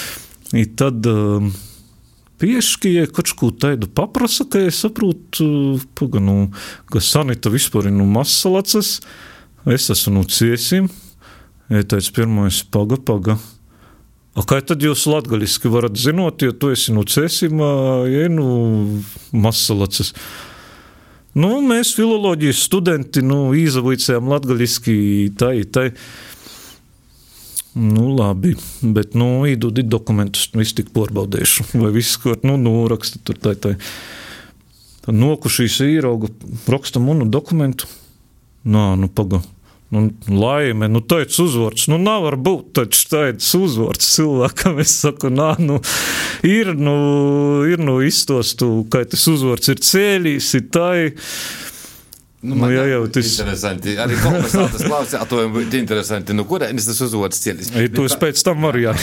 I 0.52 0.66
tad, 0.76 1.06
uh, 1.08 1.48
Piešķi, 2.40 2.94
ja 2.94 3.08
kaut 3.12 3.34
ko 3.36 3.50
tādu 3.52 3.88
paprasa, 3.92 4.46
ka 4.48 4.62
es 4.64 4.78
saprotu, 4.80 5.76
paga, 5.98 6.22
nu, 6.24 6.36
ka 6.88 7.02
sanita 7.04 7.52
vispār 7.52 7.90
ir 7.90 7.96
nu 7.98 8.06
masalacas, 8.08 8.98
es 9.68 9.88
esmu 9.92 10.14
nu 10.14 10.22
ciesim, 10.24 10.88
ja 11.68 11.84
tāds 11.84 12.08
pirmais 12.16 12.62
paga, 12.64 12.96
paga. 12.96 13.36
A 14.38 14.44
kā 14.46 14.60
tad 14.64 14.80
jūs 14.80 15.04
latgaļiski 15.10 15.68
varat 15.68 15.98
zinot, 16.00 16.40
jo 16.40 16.54
tu 16.56 16.70
esi 16.72 16.94
nu 16.96 17.04
ciesim, 17.04 17.60
ja 18.08 18.30
nu 18.32 18.48
masalacas. 19.36 20.14
Nu, 21.36 21.58
mēs 21.62 21.92
filoloģijas 21.94 22.64
studenti, 22.66 23.22
nu, 23.22 23.50
izavicējām 23.54 24.32
latgaļiski 24.32 24.94
tai, 25.38 25.60
tai. 25.70 25.90
Nu, 27.80 28.10
labi, 28.12 28.50
bet, 28.84 29.14
nu, 29.16 29.46
īdūdi 29.48 29.86
dokumentus 29.88 30.50
visu 30.52 30.74
tik 30.82 30.90
porbaudīšu. 30.92 31.70
Vai 31.80 31.92
viss, 31.94 32.18
ko, 32.20 32.34
nu, 32.44 32.58
noraksta 32.60 33.22
tur 33.24 33.38
tā, 33.40 33.54
tā. 33.56 33.76
Tad 35.00 35.16
nokušīs 35.16 35.78
īrauga, 35.86 36.28
rakstam 36.68 37.08
unu 37.08 37.24
dokumentu. 37.32 37.88
Nā, 38.68 38.92
nu, 39.00 39.08
paga. 39.08 39.40
Nu, 39.90 40.04
laime, 40.28 40.90
nu, 40.92 41.00
tāds 41.00 41.40
uzvārds, 41.42 41.88
nu, 41.90 41.96
nav 41.98 42.26
var 42.28 42.36
būt 42.38 42.68
taču 42.78 43.08
tāds 43.10 43.48
uzvārds 43.56 44.12
cilvēkam. 44.12 44.76
Es 44.84 44.92
saku, 45.00 45.32
nā, 45.32 45.54
nu, 45.58 45.80
ir, 46.46 46.74
nu, 46.76 46.98
ir, 47.66 47.80
nu, 47.80 47.96
izstostu, 48.04 48.84
ka 48.92 49.06
tas 49.08 49.24
uzvārds 49.32 49.72
ir 49.72 49.80
cēlīs, 49.88 50.52
ir 50.60 50.68
tai. 50.76 50.98
Nu, 52.40 52.56
nu, 52.56 52.70
jā, 52.72 52.86
jau 52.88 53.02
tas 53.12 53.26
ir 53.26 53.42
interesanti. 53.42 53.94
Arī 54.00 54.14
kolonizācijas 54.16 54.84
klausījā, 54.86 55.24
to 55.28 55.42
ir 55.44 55.74
interesanti. 55.76 56.32
Nu, 56.32 56.46
kurienes 56.48 56.86
tas 56.88 57.00
uzvodas 57.04 57.42
cielis? 57.42 57.68
Ja 57.76 57.90
tu 57.92 58.06
pēc 58.22 58.40
tam 58.46 58.64
arī 58.70 58.86
jā. 58.86 58.94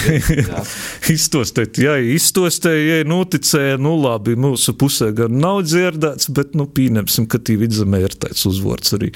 jā. 0.42 0.64
iztostēt, 1.18 1.78
jā, 1.84 2.00
iztostēt, 2.16 2.80
ja 2.82 3.04
noticēja, 3.06 3.76
nu 3.78 3.94
labi, 4.02 4.34
mūsu 4.42 4.74
pusē 4.82 5.12
gan 5.20 5.38
nav 5.38 5.62
dzirdēts, 5.68 6.32
bet, 6.34 6.58
nu, 6.58 6.66
pieņemsim, 6.66 7.30
ka 7.30 7.38
tī 7.38 7.60
vidzemē 7.62 8.02
ir 8.08 8.18
tāds 8.18 8.42
uzvords 8.50 8.98
arī. 8.98 9.12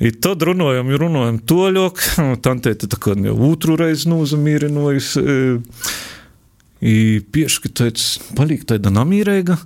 I 0.00 0.14
tad 0.16 0.40
runājam, 0.48 0.88
runājam 1.02 1.42
toļok, 1.44 2.06
tantēta 2.46 2.88
tā 2.88 3.02
kā 3.04 3.12
jau 3.20 3.36
otru 3.50 3.76
reizi 3.76 4.08
nozamīrinojas, 4.08 5.12
i 6.80 6.96
pieški 7.20 7.68
tāds, 7.76 8.14
palīk 8.32 8.64
tāda 8.72 8.88
namīrēga, 8.96 9.60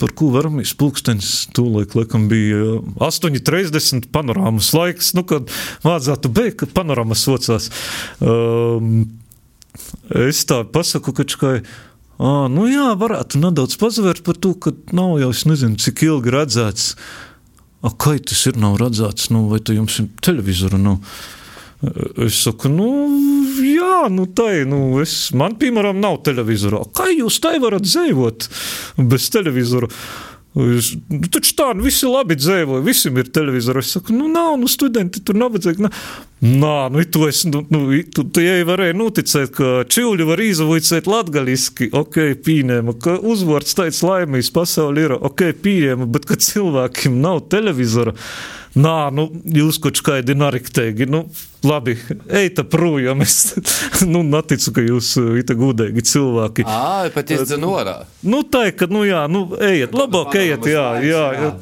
par 0.00 0.12
ko 0.16 0.30
varamīs 0.34 0.72
pulkstenis 0.78 1.30
tūlīt, 1.56 1.94
laikam 1.98 2.26
bija 2.30 2.80
8.30 3.02 4.10
panorāmas 4.14 4.72
laiks, 4.76 5.12
nu, 5.16 5.24
kad 5.28 5.50
vādzētu 5.84 6.32
beigt, 6.36 6.58
kad 6.62 6.74
panorāmas 6.76 7.24
socās. 7.26 7.70
Um, 8.20 9.08
es 10.22 10.44
tā 10.48 10.62
pasaku, 10.68 11.14
ka 11.16 11.26
čkai, 11.28 11.56
ā, 12.20 12.36
nu 12.52 12.68
jā, 12.70 12.92
varētu 13.00 13.42
nedaudz 13.42 13.78
pazvērt 13.80 14.24
par 14.26 14.38
to, 14.38 14.54
ka 14.54 14.74
nav 14.96 15.18
jau, 15.22 15.32
es 15.34 15.44
nezinu, 15.48 15.80
cik 15.80 16.06
ilgi 16.08 16.36
redzēts. 16.36 16.94
A, 17.80 17.92
kā 17.96 18.18
tas 18.20 18.46
ir, 18.50 18.60
nav 18.60 18.80
redzēts, 18.82 19.30
nu, 19.32 19.46
vai 19.52 19.62
tu 19.64 19.76
jums 19.76 20.02
ir 20.02 20.10
televizoru 20.20 20.80
nav? 20.80 20.98
Nu? 21.00 21.28
Es 22.20 22.42
saku, 22.44 22.68
nu, 22.68 22.88
jā, 23.90 24.00
nu, 24.14 24.26
tā 24.30 24.48
ir. 24.60 24.66
Nu, 24.70 24.80
es, 25.02 25.14
man, 25.36 25.58
piemēram, 25.60 26.00
nav 26.00 26.20
televizora. 26.26 26.82
Kā 26.96 27.10
jūs 27.12 27.40
tai 27.42 27.58
varat 27.62 27.86
dzīvot 27.86 28.50
bez 29.10 29.30
televizora? 29.34 29.90
Es, 30.58 30.92
nu, 31.10 31.22
taču 31.30 31.54
tā, 31.58 31.68
nu, 31.78 31.84
visi 31.86 32.08
labi 32.10 32.38
dzīvo, 32.38 32.80
visiem 32.86 33.20
ir 33.22 33.30
televizors. 33.34 33.90
Es 33.90 33.98
saku, 33.98 34.16
nu, 34.16 34.30
nav, 34.32 34.56
nu, 34.58 34.70
studenti 34.70 35.22
tur 35.22 35.38
nav 35.38 35.54
vajadzīgi. 35.54 35.90
Nā, 36.40 36.88
nu, 36.88 37.02
tu 37.04 37.26
esi, 37.28 37.50
nu, 37.52 37.60
nu 37.68 37.98
tu, 38.16 38.22
tu 38.24 38.40
jau 38.40 38.60
varēji 38.70 38.96
noticēt, 38.96 39.50
ka 39.52 39.82
čivļi 39.92 40.24
var 40.24 40.40
izvuicēt 40.40 41.10
latgaliski, 41.10 41.90
ok, 41.92 42.16
pieņēma, 42.46 42.94
ka 42.96 43.18
uzvārds 43.20 43.76
tāds 43.76 44.00
laimīgs 44.00 44.48
pasauli 44.54 45.04
ir, 45.04 45.14
ok, 45.20 45.50
pieņēma, 45.60 46.08
bet 46.08 46.24
ka 46.30 46.38
cilvēkiem 46.40 47.20
nav 47.20 47.42
televizora. 47.52 48.16
Nā, 48.72 49.10
nu, 49.12 49.26
jūs 49.52 49.80
kaut 49.82 50.00
kādi 50.06 50.32
nariktēgi, 50.38 51.10
nu, 51.10 51.24
labi, 51.66 51.98
eita 52.40 52.64
projām. 52.64 53.20
Es 53.26 53.52
nu, 54.12 54.22
neticu, 54.24 54.72
ka 54.78 54.86
jūs 54.86 55.12
ir 55.20 55.56
gudīgi 55.60 56.06
cilvēki. 56.08 56.64
Ā, 56.64 57.10
pat 57.12 57.36
izdzen 57.36 57.60
norā. 57.66 57.98
Nu, 58.24 58.46
tā, 58.48 58.70
ka, 58.72 58.88
nu, 58.88 59.04
jā, 59.04 59.26
nu, 59.28 59.44
ejiet, 59.60 59.92
labāk 59.92 60.40
ejiet, 60.40 60.72
jā, 60.72 60.88
jā. 61.04 61.24
jā. 61.36 61.54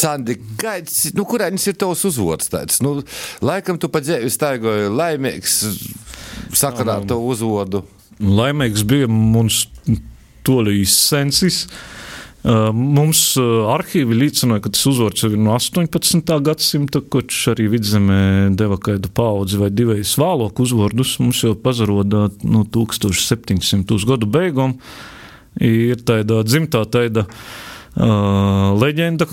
Sandi, 0.00 0.36
kāds, 0.60 1.10
nu, 1.16 1.26
kurēnis 1.28 1.66
ir 1.68 1.78
tavs 1.80 2.06
uzvārds 2.08 2.48
tāds? 2.52 2.80
Nu, 2.84 2.98
laikam 3.44 3.80
tu 3.80 3.90
pa 3.92 4.00
dzēvi 4.04 4.30
staigoji 4.32 4.92
laimīgs 4.94 5.56
sakarā 6.56 7.00
ar 7.00 7.08
to 7.08 7.20
uzvārdu. 7.20 7.84
Laimīgs 8.20 8.84
bija 8.88 9.08
mums 9.10 9.66
tolīs 10.46 10.96
sensis. 11.10 11.66
Uh, 11.66 12.00
Mums 12.40 13.34
arhīvi 13.36 14.16
liecināja, 14.16 14.62
ka 14.64 14.70
tas 14.72 14.86
uzvārds 14.88 15.26
ir 15.28 15.34
no 15.36 15.52
18. 15.58 16.30
gadsimta, 16.46 17.02
kurš 17.04 17.50
arī 17.52 17.66
vidzemē 17.74 18.20
deva 18.56 18.78
kādu 18.80 19.10
paudzi 19.12 19.60
vai 19.60 19.68
divus 19.68 20.14
vāloku 20.16 20.64
uzvārdus. 20.64 21.18
Mums 21.20 21.42
jau 21.44 21.52
pazaroda 21.60 22.30
no 22.40 22.64
1700. 22.64 23.84
gadu 24.08 24.30
beigām. 24.30 24.78
Ir 25.60 26.00
tāda 26.06 26.40
dzimtā 26.46 26.86
tāda 26.88 27.26
uh, 27.26 27.69
leģenda, 27.96 29.26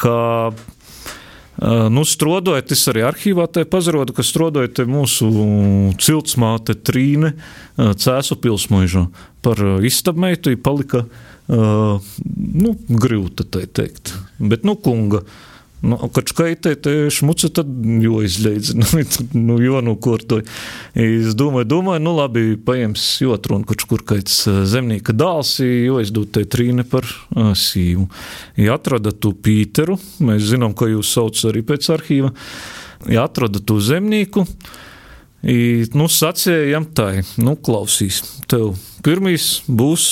ka 0.00 0.16
uh, 0.50 1.88
nu, 1.92 2.04
strādājot, 2.08 2.72
es 2.72 2.84
arī 2.92 3.04
arhīvā 3.08 3.48
te 3.52 3.66
pazarodu, 3.68 4.16
ka 4.16 4.24
strādājot 4.24 4.84
mūsu 4.88 5.30
ciltsmāte 6.00 6.78
Trīne 6.80 7.34
uh, 7.34 7.92
Cēsu 7.92 8.38
pilsmuižu 8.40 9.08
par 9.44 9.60
istabmeitu, 9.84 10.56
palika 10.60 11.04
uh, 11.04 11.28
Uh, 11.50 11.98
nu, 12.54 12.76
grūti 12.86 13.42
tā 13.50 13.64
teikt. 13.66 14.12
Bet, 14.38 14.62
nu, 14.62 14.76
kunga. 14.78 15.24
Nu, 15.80 15.96
kad 16.12 16.28
skaitē 16.28 16.74
te 16.76 16.92
šmuca, 17.12 17.48
tad 17.56 17.68
jo 18.04 18.18
izleidz, 18.24 18.74
nu, 18.80 19.04
nu, 19.32 19.56
jo 19.64 19.80
nu, 19.84 19.94
kur 19.96 20.20
to. 20.20 20.42
Es 20.92 21.32
domāju, 21.38 21.68
domāju, 21.72 22.02
nu, 22.04 22.12
labi, 22.18 22.44
paiems 22.66 23.06
jotru 23.24 23.56
un 23.56 23.64
kurš 23.68 23.86
kur 23.88 24.04
kāds 24.12 24.42
zemnieka 24.68 25.14
dāls, 25.16 25.54
jo 25.64 25.96
es 26.02 26.12
dūtu 26.12 26.36
te 26.36 26.44
trīne 26.52 26.84
par 26.88 27.08
sīvu. 27.56 28.10
Ja 28.60 28.76
atrada 28.76 29.14
tu 29.16 29.32
Pīteru, 29.32 29.96
mēs 30.20 30.50
zinām, 30.52 30.76
ka 30.76 30.90
jūs 30.90 31.14
sauc 31.16 31.40
arī 31.48 31.64
pēc 31.64 31.88
arhīva, 31.96 32.34
ja 33.08 33.24
atrada 33.30 33.62
tu 33.64 33.80
zemnieku, 33.80 34.46
I, 35.40 35.86
nu, 35.96 36.04
sacējam 36.12 36.84
tai, 36.92 37.22
nu, 37.40 37.54
klausīs, 37.56 38.20
tev 38.44 38.74
pirmīs 39.00 39.62
būs 39.64 40.04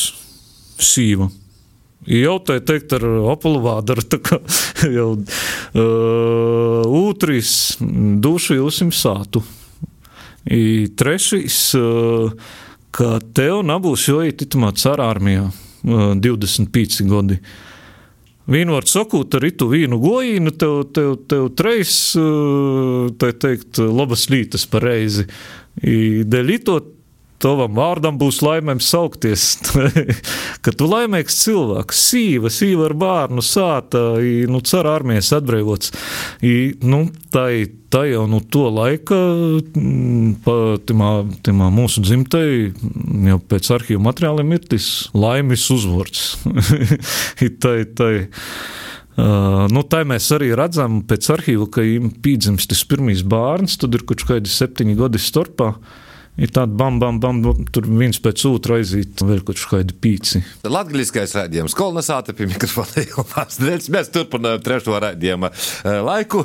sīva. 0.80 1.28
Jau 2.08 2.38
tā 2.44 2.58
teikt 2.64 2.94
ar 2.96 3.04
tā 4.08 4.20
kā 4.24 4.40
jau 4.98 5.10
uh, 5.18 6.82
ūtris 7.02 7.52
dušu 8.24 8.58
jūsim 8.58 8.92
sātu. 8.94 9.44
I 10.48 10.88
trešais, 10.96 11.58
uh, 11.76 12.32
ka 12.94 13.18
tev 13.36 13.60
nebūs 13.68 14.08
joīt 14.08 14.46
itamā 14.46 14.72
cara 14.78 15.10
armijā 15.12 15.48
uh, 15.50 16.12
25 16.16 17.02
gadi. 17.10 17.40
Vienmēr 18.48 18.86
sakot, 18.88 19.34
arī 19.36 19.50
tu 19.60 19.68
vīnu 19.68 19.98
gojīnu, 20.00 20.54
tev, 20.56 20.78
tev, 20.96 21.18
tev 21.28 21.50
treis, 21.52 22.14
tā 23.20 23.28
teikt, 23.44 23.76
labas 23.76 24.22
lītas 24.32 24.64
pareizi. 24.72 25.26
Dēļ 25.84 26.54
to 26.64 26.78
tavam 27.42 27.76
vārdam 27.78 28.18
būs 28.18 28.40
laimēms 28.42 28.88
saukties, 28.92 29.46
ka 30.64 30.74
tu 30.74 30.88
laimīgs 30.90 31.38
cilvēks, 31.44 32.04
sīva, 32.10 32.52
sīva 32.52 32.88
ar 32.88 32.94
bērnu 32.98 33.44
sāta, 33.44 34.02
nu, 34.50 34.62
cer 34.66 34.88
armijas 34.90 35.30
atbrīvots. 35.38 35.92
I, 36.42 36.54
nu, 36.82 37.04
tai, 37.34 37.68
tā 37.92 38.04
jau 38.10 38.24
nu 38.30 38.40
to 38.42 38.66
laika, 38.74 39.20
pa, 40.44 40.56
timā, 40.88 41.12
timā 41.46 41.70
mūsu 41.74 42.02
dzimtei, 42.04 42.72
jau 43.30 43.38
pēc 43.50 43.70
arhīvu 43.78 44.02
materiāliem 44.08 44.58
ir 44.58 44.66
tas 44.74 44.90
laimes 45.14 45.68
uzvords. 45.74 46.34
tai, 47.62 47.78
tai. 47.98 48.12
Uh, 49.18 49.64
nu, 49.74 49.82
tā 49.82 50.04
mēs 50.06 50.28
arī 50.36 50.52
redzam, 50.54 51.00
pēc 51.06 51.26
arhīva, 51.34 51.64
ka 51.74 51.82
ir 51.82 52.04
pīdzimts 52.22 52.68
tas 52.70 52.84
pirmais 52.86 53.24
bērns, 53.26 53.74
tad 53.82 53.96
ir 53.98 54.04
kaut 54.06 54.22
kādi 54.28 54.50
septiņi 54.52 54.94
gadi 55.00 55.18
starpā. 55.18 55.72
Uh, 55.74 56.04
ir 56.38 56.52
tādi 56.54 56.76
bam, 56.78 57.00
bam, 57.02 57.18
bam, 57.20 57.40
tur 57.74 57.84
viens 57.88 58.18
pēc 58.22 58.44
otra 58.48 58.76
aiziet, 58.78 59.22
vēl 59.26 59.40
kaut 59.46 59.58
kādi 59.70 59.94
pīci. 59.98 60.42
Latgaliskais 60.68 61.34
raidījums 61.36 61.74
kolonizāta 61.78 62.32
pie 62.36 62.46
mikrofona 62.50 63.02
Ilmās 63.02 63.58
Dreļs. 63.58 63.88
Mēs 63.94 64.08
turpinām 64.14 64.62
trešo 64.62 64.94
raidījuma 65.02 65.48
eh, 65.50 65.54
laiku. 66.04 66.38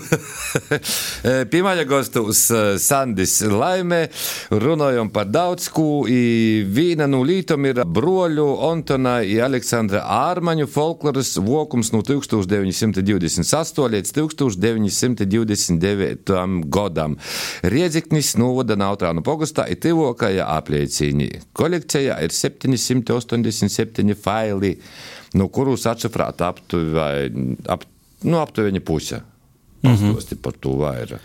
Pirmajā 1.53 1.83
gastos 1.89 2.39
eh, 2.51 2.57
Sandis 2.81 3.33
Laime 3.49 4.01
runājam 4.51 5.09
par 5.13 5.27
daudz 5.29 5.69
ko. 5.73 6.05
Viena 6.73 7.07
no 7.09 7.23
lītom 7.25 7.65
ir 7.69 7.83
broļu 7.85 8.47
Antona 8.69 9.21
i 9.25 9.41
Aleksandra 9.43 10.01
Ārmaņu 10.31 10.67
folkloras 10.71 11.37
vokums 11.43 11.91
no 11.93 12.01
1928 12.05 13.89
līdz 13.93 14.09
1929 14.17 16.33
gadam. 16.73 17.17
Riedziknis 17.63 18.35
novada 18.41 18.75
Nautrānu 18.79 19.21
pogastā 19.25 19.63
tuvākajā 19.83 20.45
apliecīnī. 20.57 21.29
Kolekcijā 21.57 22.19
ir 22.23 22.35
787 22.35 24.15
faili, 24.15 24.77
no 25.39 25.49
kurus 25.53 25.87
atšifrēta 25.91 26.53
aptuveni, 26.53 27.59
ap, 27.67 27.85
nu, 28.23 28.39
aptuveni 28.39 28.79
puse. 28.79 29.21
Mm 29.83 29.95
-hmm. 29.95 30.35
par 30.41 30.53
to 30.53 30.69
vairāk. 30.79 31.19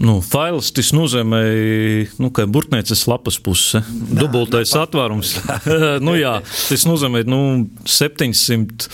Nu, 0.00 0.14
fails 0.24 0.70
tas 0.72 0.94
nozīmē, 0.96 1.40
nu, 2.22 2.30
ka 2.32 2.46
burtnēcas 2.48 3.02
lapas 3.10 3.36
puse, 3.42 3.82
dubultais 3.90 4.72
atvērums. 4.78 5.34
nu, 6.06 6.14
jā, 6.16 6.38
tas 6.68 6.86
nozīmē 6.88 7.24
nu, 7.28 7.68
780 7.84 8.88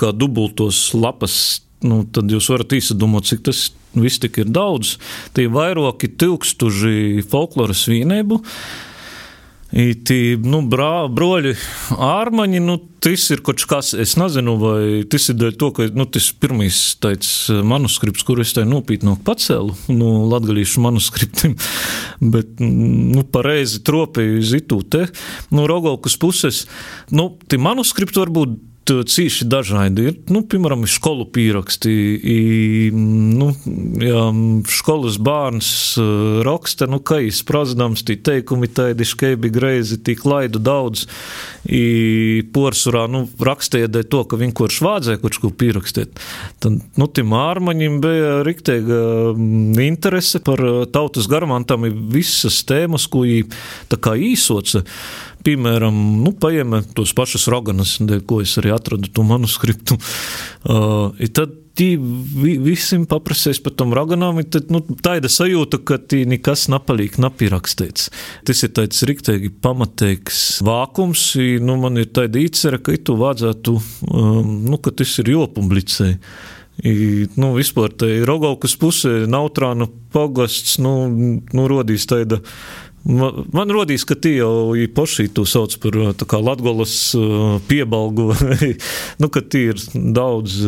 kā, 0.00 0.12
dubultos 0.16 0.94
lapas. 0.94 1.62
Nu, 1.82 2.02
tad 2.06 2.30
jūs 2.30 2.50
varat 2.52 2.76
izdomāt, 2.76 3.26
cik 3.30 3.42
tas 3.48 3.66
viss 3.98 4.22
tik 4.22 4.38
ir 4.42 4.52
daudz. 4.52 4.96
Tie 5.36 5.48
vairāki 5.52 6.12
tūkstoši 6.20 7.26
folkloras 7.28 7.84
vīnēbu. 7.90 8.40
Tī, 9.72 10.16
nu, 10.36 10.58
brā, 10.68 11.06
broļi, 11.08 11.54
ārmaņi, 11.96 12.58
nu, 12.60 12.74
tas 13.00 13.22
ir 13.32 13.40
kaut 13.40 13.62
kas, 13.64 13.94
es 13.96 14.18
nezinu, 14.20 14.58
vai 14.60 14.82
tas 15.08 15.30
ir 15.32 15.38
dēļ 15.40 15.54
to, 15.56 15.70
ka, 15.78 15.86
nu, 15.96 16.04
tas 16.12 16.26
pirmais 16.36 16.80
tāds 17.00 17.30
manuskripts, 17.48 18.26
kur 18.28 18.42
es 18.44 18.52
tā 18.52 18.66
nopietni 18.68 19.14
pacēlu, 19.24 19.72
nu, 19.96 20.10
latgalīšu 20.28 20.84
manuskriptim, 20.84 21.56
bet, 22.34 22.60
nu, 22.60 23.24
pareizi 23.32 23.80
tropēju 23.88 24.42
uz 24.42 24.52
itū 24.60 24.82
te, 24.92 25.06
nu, 25.56 25.64
Rogovkas 25.70 26.18
puses, 26.20 26.66
nu, 27.08 27.30
tie 27.48 27.56
manuskripti 27.56 28.20
varbūt 28.20 28.60
cīši 29.08 29.46
dažādi 29.50 30.06
ir. 30.10 30.18
Nu, 30.32 30.42
piemēram, 30.44 30.84
skolu 30.90 31.24
pieraksti. 31.32 31.92
Nu, 32.92 33.48
ja 34.02 34.26
skolas 34.70 35.18
bērns 35.22 35.70
raksta, 36.46 36.88
nu, 36.90 37.00
kā 37.00 37.22
es 37.24 37.40
prazdams, 37.46 38.04
tī 38.06 38.18
teikumi 38.20 38.68
tādi 38.70 39.06
škeibi 39.08 39.50
greizi, 39.52 39.98
tik 40.04 40.24
laidu 40.28 40.62
daudz. 40.62 41.06
Porsurā, 42.52 43.06
nu, 43.10 43.24
rakstīja 43.40 43.90
dēļ 43.92 44.06
to, 44.12 44.22
ka 44.28 44.38
viņi 44.40 44.56
kurš 44.58 44.80
vādzēja, 44.84 45.22
kurš 45.22 45.42
ko 45.42 45.52
pierakstīt. 45.62 46.22
Tad, 46.62 46.80
nu, 46.98 47.08
tim 47.08 47.34
ārmaņim 47.38 48.00
bija 48.02 48.38
rikteiga 48.46 49.02
interese 49.82 50.42
par 50.44 50.62
tautas 50.94 51.30
garmantam 51.30 51.86
visas 52.12 52.60
tēmas, 52.68 53.08
ko 53.10 53.24
viņi 53.26 53.46
tā 53.92 54.00
kā 54.02 54.16
īsoca 54.18 54.84
piemēram, 55.46 55.96
nu, 56.22 56.34
paņēma 56.38 56.84
tos 56.96 57.14
pašus 57.16 57.48
roganas, 57.52 57.96
ko 58.28 58.42
es 58.44 58.54
arī 58.60 58.72
atradu 58.74 59.10
to 59.12 59.26
manuskriptu. 59.26 59.98
Uh, 60.62 61.12
tad 61.34 61.58
tī 61.78 61.94
visiem 62.62 63.04
paprasēs 63.08 63.60
par 63.64 63.74
tom 63.78 63.94
raganām, 63.96 64.40
tad 64.52 64.70
nu, 64.72 64.82
tāda 65.04 65.30
sajūta, 65.32 65.80
ka 65.86 65.98
tī 65.98 66.22
nekas 66.28 66.66
napalīk, 66.72 67.18
napierakstīts. 67.22 68.10
Tas 68.48 68.64
ir 68.66 68.74
tāds 68.76 69.04
riktīgi 69.08 69.52
pamatīgs 69.64 70.62
vākums, 70.66 71.30
nu, 71.64 71.78
man 71.80 72.00
ir 72.02 72.10
tāda 72.14 72.42
īcera, 72.42 72.80
ka 72.82 72.96
tu 73.00 73.16
vajadzētu, 73.20 73.76
um, 74.10 74.58
nu, 74.68 74.80
ka 74.82 74.94
tas 74.96 75.16
ir 75.22 75.32
jopublicē. 75.34 76.12
I, 76.82 76.92
nu, 77.36 77.52
vispār 77.54 77.92
tā 78.00 78.08
ir 78.08 78.24
Rogaukas 78.26 78.74
puse, 78.80 79.26
Nautrāna 79.30 79.86
pogasts, 80.12 80.78
nu, 80.82 80.94
nu 81.52 81.66
rodīs 81.70 82.08
tāda 82.08 82.40
Man, 83.02 83.46
man 83.50 83.70
rodīs, 83.74 84.04
ka 84.06 84.14
tie 84.14 84.36
jau 84.36 84.74
paši 84.94 85.26
to 85.34 85.42
sauc 85.48 85.74
par 85.82 85.96
latgolas 86.38 86.94
piebalgu, 87.66 88.28
nu, 89.22 89.30
ka 89.32 89.42
tie 89.42 89.72
ir 89.72 89.80
daudz 90.14 90.60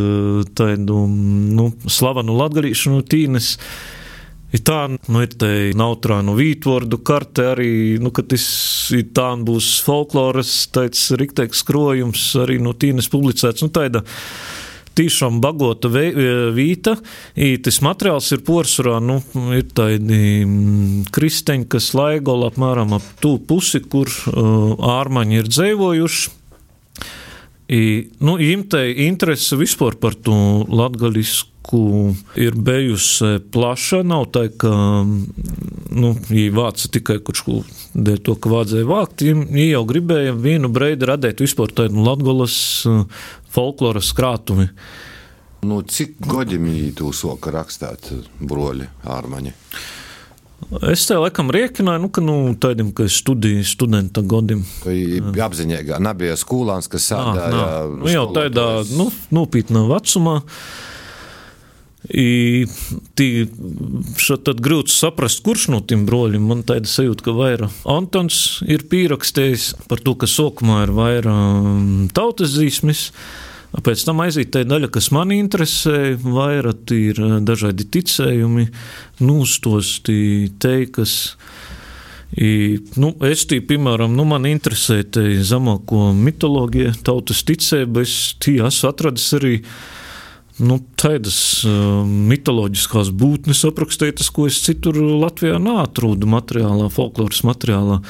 tādu 0.59 1.05
nu, 1.07 1.69
slavenu 1.87 2.35
latgalīšu 2.41 2.97
no 2.97 3.05
tīnes. 3.07 3.55
Ir 4.55 4.63
tā, 4.67 4.81
nu, 4.91 5.23
ir 5.23 5.33
tā 5.35 5.51
nautrānu 5.79 6.35
vītvordu 6.39 7.01
karte 7.07 7.49
arī, 7.55 7.71
nu, 8.03 8.11
ka 8.15 8.23
tas 8.27 8.45
ir 8.95 9.09
tā 9.15 9.33
būs 9.47 9.71
folkloras, 9.87 10.53
tāds 10.75 11.09
rikteiks 11.19 11.63
krojums 11.67 12.29
arī 12.43 12.61
no 12.63 12.75
tīnes 12.75 13.11
publicēts, 13.11 13.67
nu, 13.67 13.71
tāda 13.75 14.05
tiešām 14.99 15.41
bagota 15.45 15.91
vīta. 15.91 16.97
Tas 17.65 17.81
materiāls 17.85 18.31
ir 18.37 18.45
porcelāna, 18.47 19.19
nu, 19.19 19.49
ir 19.57 19.67
tādi 19.75 20.21
mm, 20.45 21.11
kristeņi, 21.15 21.69
kas 21.75 21.93
laigola 21.99 22.53
apmēram 22.53 22.97
ap 22.99 23.11
tū 23.23 23.37
pusi, 23.49 23.83
kur 23.83 24.09
uh, 24.09 24.75
ārmaņi 24.99 25.43
ir 25.43 25.51
dzēvojuši. 25.51 26.41
I, 27.69 28.09
nu, 28.21 28.37
Imtei 28.39 29.07
interese 29.07 29.57
vispār 29.57 29.97
par 29.97 30.13
to 30.21 30.37
latgaļisku 30.69 31.81
ir 32.37 32.59
bijusi 32.61 33.39
plaša. 33.55 34.03
Nav 34.05 34.27
tā, 34.35 34.51
ka 34.53 34.73
nu, 35.05 36.11
viņi 36.29 36.51
vāca 36.53 36.91
tikai 36.93 37.17
kaut 37.25 37.41
ko 37.47 37.63
dēļ 37.95 38.21
to, 38.27 38.37
ka 38.37 38.53
vajadzēja 38.53 38.89
vākt. 38.91 39.25
Viņi 39.25 39.71
jau 39.71 39.81
gribēja 39.89 40.37
vienu 40.37 40.69
breidu 40.75 41.09
radīt 41.09 41.41
vispār 41.41 41.73
tādu 41.73 42.05
latgaļas 42.05 42.59
folkloras 43.55 44.13
krātumi. 44.17 44.69
Nu, 45.65 45.81
cik 45.89 46.19
gadiem 46.29 46.67
jūs 46.69 47.25
soka 47.25 47.53
rakstāt 47.55 48.11
broļi 48.41 48.91
ārmaņi? 49.09 49.55
Es 50.89 51.05
tev 51.09 51.23
laikam 51.25 51.51
riekināju, 51.53 52.01
nu, 52.05 52.09
ka 52.13 52.23
nu, 52.25 52.37
tādiem, 52.61 52.91
ka 52.97 53.07
es 53.09 53.19
studēju 53.21 53.65
studenta. 53.69 54.23
Tā 54.25 55.45
apziņā 55.47 56.01
nebija 56.03 56.37
skolāns, 56.41 56.89
kas 56.91 57.11
sādāja. 57.13 57.85
Nu, 57.93 58.09
jau 58.09 58.27
tādā, 58.37 58.69
nu, 58.97 59.11
nopietnā 59.35 59.85
vecumā. 59.91 60.41
Tad 64.45 64.61
grūti 64.61 64.93
saprast, 64.93 65.41
kurš 65.45 65.71
no 65.73 65.81
tiem 65.81 66.05
broļiem 66.05 66.45
man 66.51 66.61
tāda 66.69 66.91
sajūta, 66.91 67.25
ka 67.25 67.33
vairāk 67.33 67.73
Antons 67.89 68.61
ir 68.69 68.85
pierakstījis 68.91 69.71
par 69.89 70.03
to, 70.05 70.13
ka 70.21 70.29
sākumā 70.29 70.83
ir 70.85 70.93
vairāk 70.99 72.13
tautas 72.17 72.53
zīsmes. 72.59 73.09
Pēc 73.75 74.05
tam 74.07 74.21
aiziet 74.23 74.53
tā 74.55 74.63
daļa, 74.69 74.93
kas 74.93 75.09
man 75.17 75.33
interesē, 75.35 76.15
vairāk 76.21 76.93
ir 76.95 77.19
dažādi 77.43 77.89
ticējumi, 77.97 78.69
nūstos, 79.25 79.97
teikas. 80.05 81.17
I, 82.35 82.79
nu, 83.01 83.15
es 83.27 83.47
tī, 83.49 83.61
piemēram, 83.65 84.15
nu, 84.15 84.29
man 84.29 84.47
interesē 84.51 85.01
zemāko 85.47 86.13
mitoloģiju, 86.19 86.95
tautas 87.07 87.43
ticību. 87.49 88.05
Es 88.05 88.15
tī 88.43 88.59
esmu 88.61 88.91
atradis 88.93 89.29
arī 89.41 89.57
nu, 90.63 90.79
tādas 91.01 91.37
uh, 91.67 92.03
mitoloģiskās 92.07 93.11
būtnes 93.15 93.65
aprakstītas, 93.69 94.31
ko 94.35 94.49
es 94.51 94.61
citur 94.65 94.99
Latvijā 94.99 95.59
neatrodu 95.63 96.29
materiālā, 96.31 96.91
folkloras 96.95 97.43
materiālā. 97.47 98.01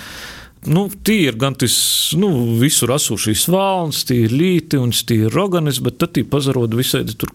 nu, 0.67 0.89
tie 1.05 1.29
ir 1.29 1.37
gan 1.41 1.55
tas 1.55 1.77
nu, 2.17 2.57
visur 2.61 2.95
esošais 2.95 3.47
valns, 3.53 4.05
tie 4.09 4.25
ir 4.27 4.33
līti 4.33 4.81
un 4.81 4.93
tie 4.93 5.27
ir 5.27 5.35
roganis, 5.35 5.81
bet 5.85 5.99
tad 6.01 6.15
tie 6.17 6.25
pazaroda 6.25 6.77
visādi 6.77 7.17
tur 7.17 7.33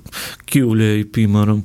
kīvļēji, 0.49 1.09
piemēram 1.13 1.63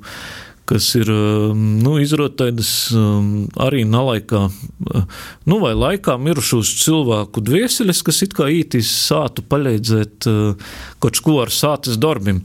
kas 0.68 0.86
ir 0.96 1.10
um, 1.12 1.60
nu, 1.84 1.96
izrotājas 2.00 2.70
um, 2.96 3.46
arī 3.60 3.82
nalaikā, 3.88 4.46
uh, 4.48 5.22
nu, 5.50 5.58
vai 5.62 5.74
laikā 5.76 6.16
mirušos 6.20 6.72
cilvēku 6.80 7.42
dvieseles, 7.44 8.00
kas 8.06 8.22
it 8.24 8.36
kā 8.36 8.48
ītīs 8.52 8.90
sātu 9.08 9.44
palīdzēt 9.44 10.28
uh, 10.30 10.74
kaut 11.04 11.20
ko 11.24 11.38
ar 11.44 11.52
sātas 11.52 12.00
darbim. 12.00 12.42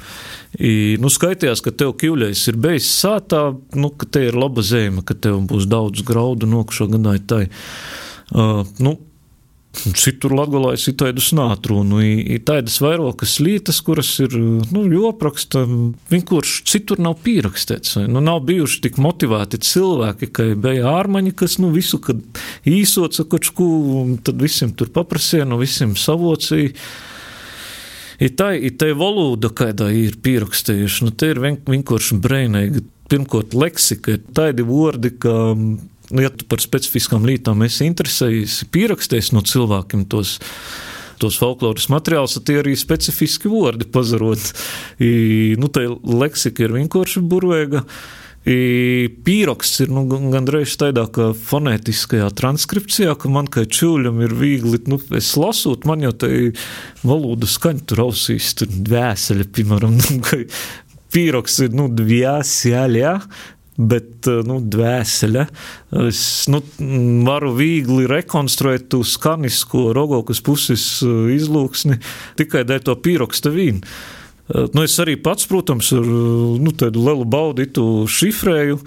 I, 0.59 0.97
nu, 0.99 1.11
skaitījās, 1.13 1.63
ka 1.63 1.72
tev 1.76 1.95
kīvļais 2.01 2.47
ir 2.51 2.59
beidzis 2.59 2.91
sātā, 3.05 3.43
nu, 3.80 3.93
ka 3.95 4.09
te 4.09 4.28
ir 4.28 4.39
laba 4.39 4.65
zeme, 4.65 5.05
ka 5.05 5.15
tev 5.15 5.39
būs 5.47 5.70
daudz 5.70 6.03
graudu 6.07 6.49
nokušo 6.49 6.89
gadāju 6.91 7.28
tai. 7.30 7.43
Uh, 8.30 8.65
nu, 8.84 8.97
Citur 9.70 10.34
Latvijā 10.34 10.74
ir 10.74 10.95
tādas 10.97 11.28
nātrūnu, 11.38 11.99
ir 12.01 12.41
tādas 12.43 12.80
vairākas 12.82 13.36
lietas, 13.39 13.78
kuras 13.86 14.09
ir 14.20 14.34
nu, 14.36 14.82
jopraksta, 14.89 15.61
vienkārši 16.09 16.63
citur 16.67 16.99
nav 16.99 17.20
pierakstīts. 17.24 17.99
Nu, 18.09 18.20
nav 18.24 18.41
bijuši 18.49 18.82
tik 18.88 18.97
motivēti 18.99 19.61
cilvēki, 19.63 20.32
ka 20.34 20.47
bija 20.59 20.89
ārmaņi, 20.97 21.36
kas 21.38 21.59
nu, 21.61 21.70
visu, 21.76 22.01
kad 22.03 22.20
īsoca 22.67 23.28
kaut 23.30 23.51
ko, 23.55 23.70
tad 24.26 24.41
visiem 24.41 24.74
tur 24.76 24.89
paprasīja, 24.95 25.47
no 25.47 25.61
visiem 25.61 25.93
savocīja. 25.95 26.74
Ir 28.20 28.34
tā, 28.36 28.49
ir 28.57 28.74
tā 28.76 28.89
valoda, 28.97 29.53
kādā 29.55 29.93
ir 29.95 30.17
pierakstījuši, 30.26 31.05
nu, 31.05 31.13
te 31.15 31.30
ir 31.32 31.39
vienkārši 31.45 32.17
brēnīgi. 32.20 32.84
Pirmkārt, 33.09 33.55
leksika 33.57 34.17
ir 34.17 34.26
tādi 34.36 34.65
vārdi, 34.65 35.13
ka 35.22 35.38
nu, 36.12 36.24
ja 36.26 36.32
tu 36.34 36.47
par 36.49 36.62
specifiskām 36.64 37.28
lietām 37.28 37.66
esi 37.66 37.88
interesējies, 37.89 38.64
pierakstījis 38.74 39.34
no 39.36 39.45
cilvēkiem 39.45 40.07
tos 40.10 40.38
tos 41.20 41.36
folkloras 41.39 41.89
materiālus, 41.91 42.38
tie 42.47 42.62
arī 42.62 42.78
specifiski 42.80 43.51
vārdi 43.51 43.88
pazarot. 43.91 44.53
I, 45.03 45.57
nu, 45.60 45.68
tā 45.68 45.84
leksika 45.91 46.64
ir 46.66 46.76
vienkārši 46.78 47.24
burvēga. 47.28 47.84
Pīroksts 49.26 49.84
ir 49.84 49.91
nu, 49.91 50.05
gandrīz 50.32 50.78
tādā 50.80 51.03
kā 51.14 51.30
fonētiskajā 51.36 52.30
transkripcijā, 52.39 53.18
ka 53.20 53.30
man 53.30 53.49
kā 53.51 53.66
čūļam 53.68 54.24
ir 54.26 54.34
viegli, 54.39 54.80
nu, 54.89 54.97
es 55.20 55.34
lasot, 55.38 55.84
man 55.89 56.05
jau 56.07 56.14
tā 56.24 56.32
valoda 57.03 57.49
skaņa 57.49 57.84
tur 57.91 58.05
ausīs, 58.07 58.53
tur 58.57 58.72
dvēsele, 58.72 59.45
piemēram, 59.53 59.99
nu, 59.99 60.41
pīroksts 61.14 61.68
ir, 61.68 61.76
nu, 61.78 61.89
dvēsele, 61.91 63.03
ja? 63.03 63.18
Bet 63.80 64.27
eh, 64.27 64.41
nu, 64.47 64.59
dvēsele. 64.61 65.47
Es 66.05 66.21
nu, 66.51 66.61
varu 67.27 67.53
viegli 67.57 68.07
rekonstruēt 68.09 68.89
to 68.91 69.01
skanisko 69.07 69.89
rogokas 69.95 70.43
puses 70.45 70.86
eh, 71.05 71.19
izlūksni 71.38 71.99
tikai 72.39 72.65
dēļ 72.67 72.88
to 72.89 72.97
pīroksta 73.03 73.53
vīnu. 73.55 73.84
Eh, 74.50 74.66
nu, 74.74 74.82
es 74.82 74.95
arī 75.02 75.14
pats, 75.22 75.45
protams, 75.50 75.91
ar 75.93 76.08
nu, 76.10 76.74
tādu 76.74 77.04
lielu 77.06 77.26
baudītu 77.30 77.84
šifrēju, 78.10 78.80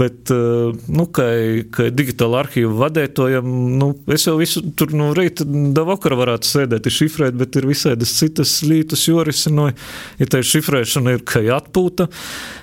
bet, 0.00 0.32
nu, 0.32 1.04
kā, 1.12 1.26
kā 1.74 1.90
digitāla 1.92 2.40
arhīva 2.42 2.72
vadētojam, 2.86 3.50
nu, 3.78 3.90
es 4.10 4.24
jau 4.26 4.38
visu 4.40 4.62
tur 4.74 4.94
no 4.96 5.10
nu, 5.10 5.16
rīta 5.16 5.44
da 5.46 5.84
vakara 5.86 6.18
varētu 6.18 6.48
sēdēt, 6.48 6.88
šifrēt, 6.88 7.36
bet 7.38 7.60
ir 7.60 7.68
visādas 7.68 8.14
citas 8.16 8.56
lietas 8.64 9.04
jorisinoja. 9.06 9.76
Ja 10.18 10.30
tā 10.32 10.40
šifrēšana 10.46 11.18
ir 11.18 11.24
kā 11.28 11.44
atpūta, 11.54 12.08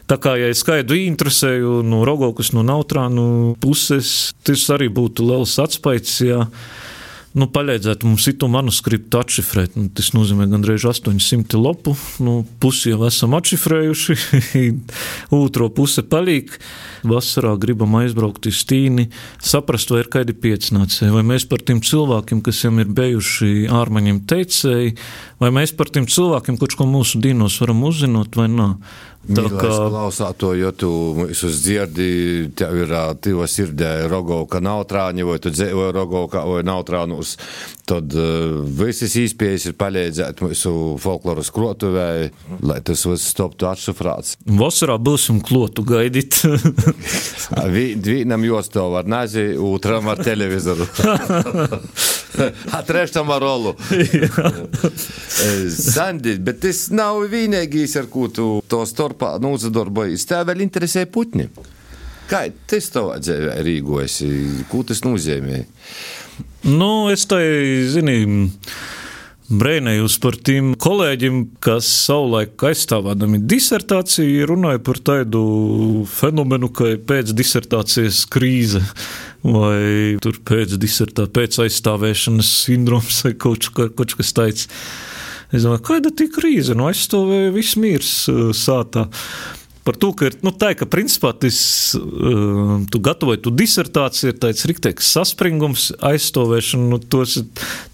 tā 0.09 0.17
kā, 0.21 0.35
ja 0.41 0.49
es 0.51 0.65
skaidru 0.65 0.97
interesēju 1.05 1.81
no 1.87 2.03
Rogokas, 2.07 2.51
no 2.57 2.65
Nautrānu 2.65 3.55
puses, 3.61 4.33
tas 4.43 4.65
arī 4.73 4.89
būtu 4.91 5.29
liels 5.29 5.55
atspaids, 5.61 6.17
ja 6.25 6.47
nu, 7.37 7.47
palīdzētu 7.51 8.07
mums 8.07 8.27
itu 8.31 8.47
manuskriptu 8.51 9.19
atšifrēt. 9.21 9.77
Nu, 9.79 9.89
tas 9.95 10.11
nozīmē 10.15 10.47
gandrīz 10.51 10.85
800 10.87 11.59
lapu. 11.61 11.95
Nu, 12.23 12.41
pusi 12.63 12.91
jau 12.91 13.05
esam 13.07 13.35
atšifrējuši, 13.37 14.17
otro 15.41 15.69
puse 15.73 16.03
paliek. 16.07 16.51
Vasarā 17.07 17.53
gribam 17.61 17.95
aizbraukt 18.01 18.49
uz 18.51 18.59
Stīni, 18.61 19.07
saprast, 19.41 19.93
vai 19.93 20.03
ir 20.03 20.11
kādi 20.13 20.35
piecinācēji, 20.37 21.13
vai 21.15 21.23
mēs 21.33 21.47
par 21.49 21.63
tiem 21.65 21.81
cilvēkiem, 21.85 22.43
kas 22.45 22.63
jau 22.65 22.73
ir 22.77 22.91
bijuši 22.91 23.69
ārmaņiem 23.73 24.21
teicēji, 24.29 24.97
vai 25.41 25.53
mēs 25.55 25.73
par 25.77 25.89
tiem 25.93 26.05
cilvēkiem, 26.09 26.59
kurš 26.61 26.77
ko 26.79 26.89
mūsu 26.89 27.21
dīnos 27.23 27.57
varam 27.63 27.87
uzzināt 27.89 28.37
vai 28.37 28.51
nē. 28.51 28.69
Tā 29.21 29.43
kā 29.45 29.69
klausās 29.69 30.37
to, 30.41 30.55
jo 30.57 30.71
tu 30.73 30.89
visus 31.19 31.59
dzirdi, 31.61 32.49
tev 32.57 32.79
ir 32.81 32.93
tīva 33.21 33.45
sirdē 33.45 33.91
rogovka 34.09 34.57
nautrāņa, 34.65 35.27
vai 35.27 35.37
tu 35.43 35.51
dzīvo 35.53 35.91
rogovka 35.93 36.41
vai 36.49 36.63
nautrānus, 36.65 37.35
tad 37.91 38.15
uh, 38.15 38.61
visas 38.79 39.15
īspējas 39.19 39.67
ir 39.71 39.75
palīdzēt 39.79 40.41
mūsu 40.45 40.73
folkloras 41.01 41.51
krotuvē, 41.53 42.07
lai 42.63 42.79
tas 42.87 43.03
viss 43.09 43.31
stoptu 43.33 43.67
atšifrāts. 43.69 44.37
Vasarā 44.61 44.97
būsim 45.01 45.41
klotu 45.43 45.83
gaidīt. 45.87 46.41
Vienam 48.11 48.47
jostāv 48.47 48.95
ar 49.01 49.11
nazi, 49.11 49.51
otram 49.59 50.11
ar 50.11 50.23
televizoru. 50.23 50.87
A 52.77 52.79
trešam 52.87 53.29
ar 53.29 53.41
rolu. 53.43 53.75
Sandi, 55.93 56.37
bet 56.39 56.61
tas 56.63 56.85
nav 56.95 57.25
vienīgais, 57.31 57.97
ar 57.99 58.07
ko 58.11 58.29
tu 58.31 58.47
to 58.71 58.85
starpā 58.87 59.35
nozadarbojies. 59.43 60.25
Tev 60.29 60.47
vēl 60.47 60.63
interesē 60.63 61.05
putni. 61.11 61.49
Kā 62.31 62.45
tas 62.71 62.87
tavā 62.93 63.17
dzīvē 63.19 63.57
rīkojas? 63.67 64.21
Ko 64.71 64.85
tas 64.87 65.03
nozīmē? 65.03 65.65
Nu, 66.67 67.09
es 67.11 67.25
tai, 67.29 67.43
zini, 67.89 68.49
brēnējos 69.51 70.15
par 70.23 70.37
tiem 70.39 70.73
kolēģiem, 70.79 71.41
kas 71.63 71.89
savulaik 72.05 72.61
aizstāvādami 72.71 73.41
disertāciju 73.51 74.47
runāja 74.51 74.81
par 74.85 75.01
tādu 75.11 75.41
fenomenu, 76.11 76.71
kā 76.73 76.93
pēc 77.07 77.33
disertācijas 77.37 78.23
krīze 78.31 78.83
vai 79.43 80.17
pēc 80.21 80.77
disertācijas, 80.79 81.33
pēc 81.35 81.59
aizstāvēšanas 81.65 82.51
sindroms 82.65 83.23
vai 83.25 83.33
kaut, 83.41 83.71
kaut 83.75 84.15
kas 84.19 84.35
tāds. 84.37 84.69
Es 85.51 85.65
domāju, 85.65 85.83
kāda 85.89 86.13
ir 86.23 86.31
krīze? 86.31 86.77
Nu, 86.77 86.87
aizstāvēja 86.87 87.51
viss 87.51 87.75
miers 87.75 88.13
uh, 88.31 88.53
sātā. 88.55 89.09
Par 89.81 89.97
to, 89.97 90.11
ka 90.13 90.27
ir 90.29 90.35
nu, 90.45 90.53
tā, 90.53 90.71
ka 90.77 90.85
principā 90.85 91.31
tas, 91.33 91.57
uh, 91.97 92.73
tu 92.93 93.01
gatavoji 93.01 93.41
tu 93.47 93.53
disertāciju, 93.55 94.29
ir 94.29 94.37
tāds 94.43 94.67
riktīgs 94.69 95.09
saspringums, 95.15 95.87
aizstāvēšana, 96.05 96.85
nu, 96.91 96.99
tos 97.01 97.39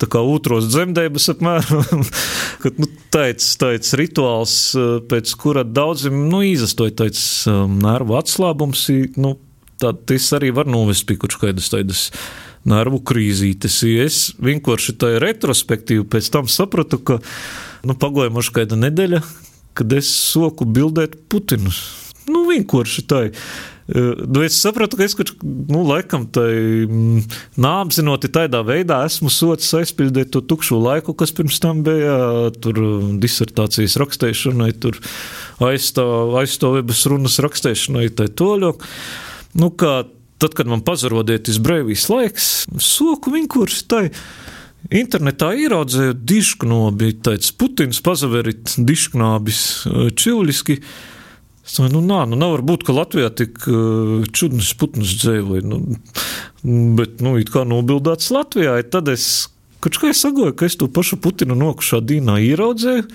tā 0.01 0.09
kā 0.11 0.19
otros 0.19 0.67
dzemdēbas 0.73 1.29
apmēram, 1.35 2.03
kad, 2.63 2.81
nu, 2.83 2.89
tāds, 3.13 3.53
tāds 3.61 3.95
rituāls, 3.99 4.57
uh, 4.75 4.97
pēc 5.07 5.31
kura 5.39 5.63
daudziem, 5.63 6.27
nu, 6.27 6.43
izastoja 6.49 6.97
tāds 7.05 7.21
um, 7.47 7.79
nervu 7.83 8.19
atslābums, 8.19 8.89
nu, 9.15 9.37
tad 9.79 10.03
tas 10.09 10.27
arī 10.35 10.51
var 10.57 10.67
novest 10.67 11.07
pie 11.07 11.15
kaut 11.21 11.39
kādas 11.39 11.71
tādas 11.71 12.07
nervu 12.67 12.99
krīzītes. 13.07 13.79
Es 14.03 14.21
vienkārši 14.43 14.97
tā 14.99 15.15
retrospektīvi 15.23 16.03
pēc 16.11 16.31
tam 16.33 16.49
sapratu, 16.51 16.99
ka 16.99 17.21
nu, 17.87 17.95
pagāja 17.95 18.33
možda 18.33 18.61
kāda 18.61 18.79
nedēļa, 18.81 19.21
kad 19.77 19.93
es 19.97 20.09
soku 20.09 20.67
bildēt 20.67 21.15
Putinus. 21.31 21.81
Nu, 22.27 22.43
vienkārši 22.49 23.03
tā. 23.07 23.27
Nu, 23.87 24.41
es 24.43 24.57
sapratu, 24.59 24.97
ka 24.99 25.05
es 25.05 25.13
kaut 25.15 25.29
nu, 25.71 25.79
laikam 25.87 26.25
mm, 26.27 27.21
nāapzinoti 27.63 28.27
tādā 28.35 28.59
veidā 28.67 28.97
esmu 29.07 29.31
sots 29.31 29.69
aizpildīt 29.79 30.33
to 30.33 30.41
tukšo 30.43 30.75
laiku, 30.83 31.15
kas 31.15 31.31
pirms 31.35 31.61
tam 31.63 31.85
bija 31.87 32.17
tur 32.59 32.81
disertācijas 33.23 33.95
rakstēšanai, 34.03 34.73
tur 34.83 34.99
aizstāvības 35.63 37.05
runas 37.13 37.39
rakstēšanai, 37.47 38.09
tā 38.19 38.27
toļok. 38.27 38.83
Nu, 39.57 39.71
kā 39.71 40.01
tad, 40.41 40.51
kad 40.57 40.67
man 40.67 40.83
pazarodēties 40.85 41.61
brīvīs 41.63 42.09
laiks, 42.11 42.51
soku 42.83 43.37
vienkārši 43.39 43.87
tai. 43.87 44.05
Internetā 44.87 45.51
ieraudzēju 45.59 46.15
dišknobi, 46.23 47.11
tāds 47.25 47.51
Putins 47.51 47.99
pazaverit 48.03 48.77
dišknābis 48.79 49.61
čivliski. 50.15 50.77
Es 51.67 51.75
domāju, 51.75 51.97
nu, 51.97 52.03
nā, 52.07 52.21
nu 52.31 52.39
nevar 52.39 52.63
būt, 52.63 52.85
ka 52.87 52.95
Latvijā 52.95 53.27
tik 53.35 53.65
uh, 53.67 54.23
čudnas 54.31 54.71
putnas 54.79 55.11
dzēvoja. 55.19 55.65
Nu, 55.67 55.81
bet, 56.95 57.19
nu, 57.19 57.35
it 57.41 57.51
kā 57.51 57.65
nobildāts 57.67 58.31
Latvijā, 58.31 58.77
tad 58.87 59.11
es 59.11 59.49
kaut 59.83 59.99
kā 59.99 60.13
sagoju, 60.15 60.55
ka 60.55 60.69
es 60.69 60.79
to 60.79 60.87
pašu 60.87 61.19
Putinu 61.19 61.57
nokušā 61.59 61.99
dīnā 62.07 62.39
ieraudzēju. 62.47 63.09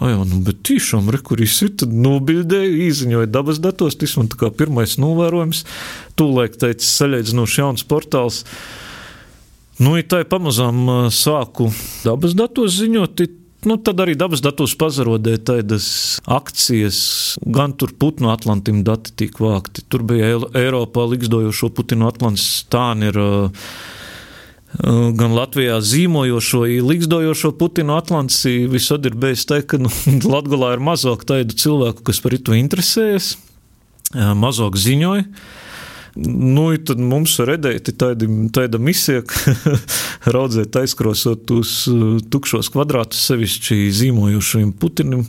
Ai, 0.00 0.14
nu, 0.16 0.40
bet 0.46 0.62
tiešām, 0.64 1.10
re, 1.12 1.20
kur 1.20 1.42
ir 1.42 1.52
tad 1.76 1.92
nobildēju, 1.92 2.80
īziņoju 2.86 3.28
dabas 3.28 3.60
datos, 3.60 3.98
tas 4.00 4.16
man 4.16 4.32
tā 4.32 4.40
kā 4.40 4.48
pirmais 4.54 4.96
novērojums. 5.02 5.64
Tūlēk 6.16 6.56
teica 6.62 6.86
saļaidzinoši 6.88 7.60
jauns 7.60 7.84
portāls. 7.84 8.44
Nu, 9.76 9.96
tā 10.08 10.22
ir 10.22 10.30
pamazām 10.30 10.86
sāku 11.12 11.68
dabas 12.00 12.32
datos 12.36 12.78
ziņot, 12.78 13.20
nu, 13.68 13.76
tad 13.76 13.98
arī 14.00 14.14
dabas 14.16 14.40
datos 14.44 14.72
pazarodēja 14.78 15.42
tādas 15.50 15.88
akcijas, 16.24 16.98
gan 17.44 17.74
tur 17.76 17.92
putnu 18.00 18.30
atlantim 18.32 18.80
dati 18.86 19.12
tika 19.20 19.44
vākti. 19.44 19.84
Tur 19.92 20.06
bija 20.08 20.38
Eiropā 20.56 21.04
likstojošo 21.10 21.70
putinu 21.76 22.08
atlants, 22.08 22.64
tā 22.72 22.88
ir. 23.04 23.20
Gan 24.76 25.32
Latvijā 25.32 25.78
zīmojošo, 25.80 26.58
līgzdojošo 26.84 27.52
Putinu 27.56 27.94
Atlants, 27.96 28.42
visad 28.68 29.06
ir 29.08 29.14
bijis 29.16 29.46
teikt, 29.48 29.70
ka 29.70 29.78
nu, 29.80 29.88
Latgolā 30.34 30.74
ir 30.74 30.82
mazāk 30.84 31.22
tādu 31.24 31.56
cilvēku, 31.56 32.02
kas 32.04 32.20
par 32.20 32.36
to 32.44 32.52
interesējas, 32.58 33.30
mazāk 34.12 34.76
ziņoja. 34.82 35.24
Nu, 36.16 36.70
tad 36.80 37.00
mums 37.00 37.34
redēti 37.44 37.92
tāda, 37.92 38.26
tāda 38.56 38.80
misija, 38.80 39.20
ka 39.28 39.74
raudzēt 40.34 40.78
aizkrosot 40.80 41.50
uz 41.52 41.72
uh, 41.92 42.16
tukšos 42.32 42.70
kvadrātus, 42.72 43.20
sevišķi 43.28 43.76
zīmojušiem 43.98 44.72
Putinam. 44.80 45.26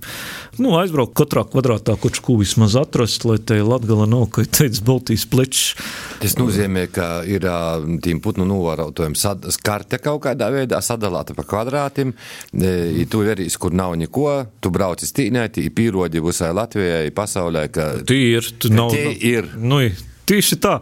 Nu, 0.57 0.77
aizbraukt 0.79 1.13
katrā 1.19 1.43
kvadrātā, 1.51 1.97
kurš 1.99 2.23
ko 2.23 2.37
vismaz 2.39 2.77
atrast, 2.79 3.27
lai 3.27 3.35
te 3.37 3.59
Latgala 3.59 4.07
nav, 4.09 4.29
kā 4.31 4.47
teica, 4.47 4.81
Baltijas 4.87 5.27
plečs. 5.29 5.75
Tas 6.23 6.37
nozīmē, 6.39 6.87
ka 6.93 7.09
ir 7.27 7.45
tīm 8.03 8.23
putnu 8.23 8.47
novērotājiem 8.47 9.17
karte 9.67 9.99
kaut 10.01 10.23
kādā 10.23 10.49
veidā 10.55 10.79
sadalāta 10.81 11.35
pa 11.37 11.45
kvadrātiem. 11.47 12.15
Ja 12.55 13.07
tu 13.11 13.25
arī, 13.27 13.51
kur 13.59 13.75
nav 13.75 13.97
neko, 13.99 14.29
tu 14.63 14.71
brauc 14.73 15.03
uz 15.03 15.11
tīnēti, 15.13 15.67
pīrodi 15.75 16.23
visai 16.23 16.53
Latvijai, 16.55 17.09
pasaulē, 17.15 17.67
ka... 17.73 17.89
Tī 18.07 18.21
ir, 18.37 18.53
tu 18.57 18.71
nav... 18.73 18.95
Tī 18.95 19.17
ir. 19.35 19.51
Nu, 19.59 19.83
Tieši 20.27 20.57
tā. 20.59 20.73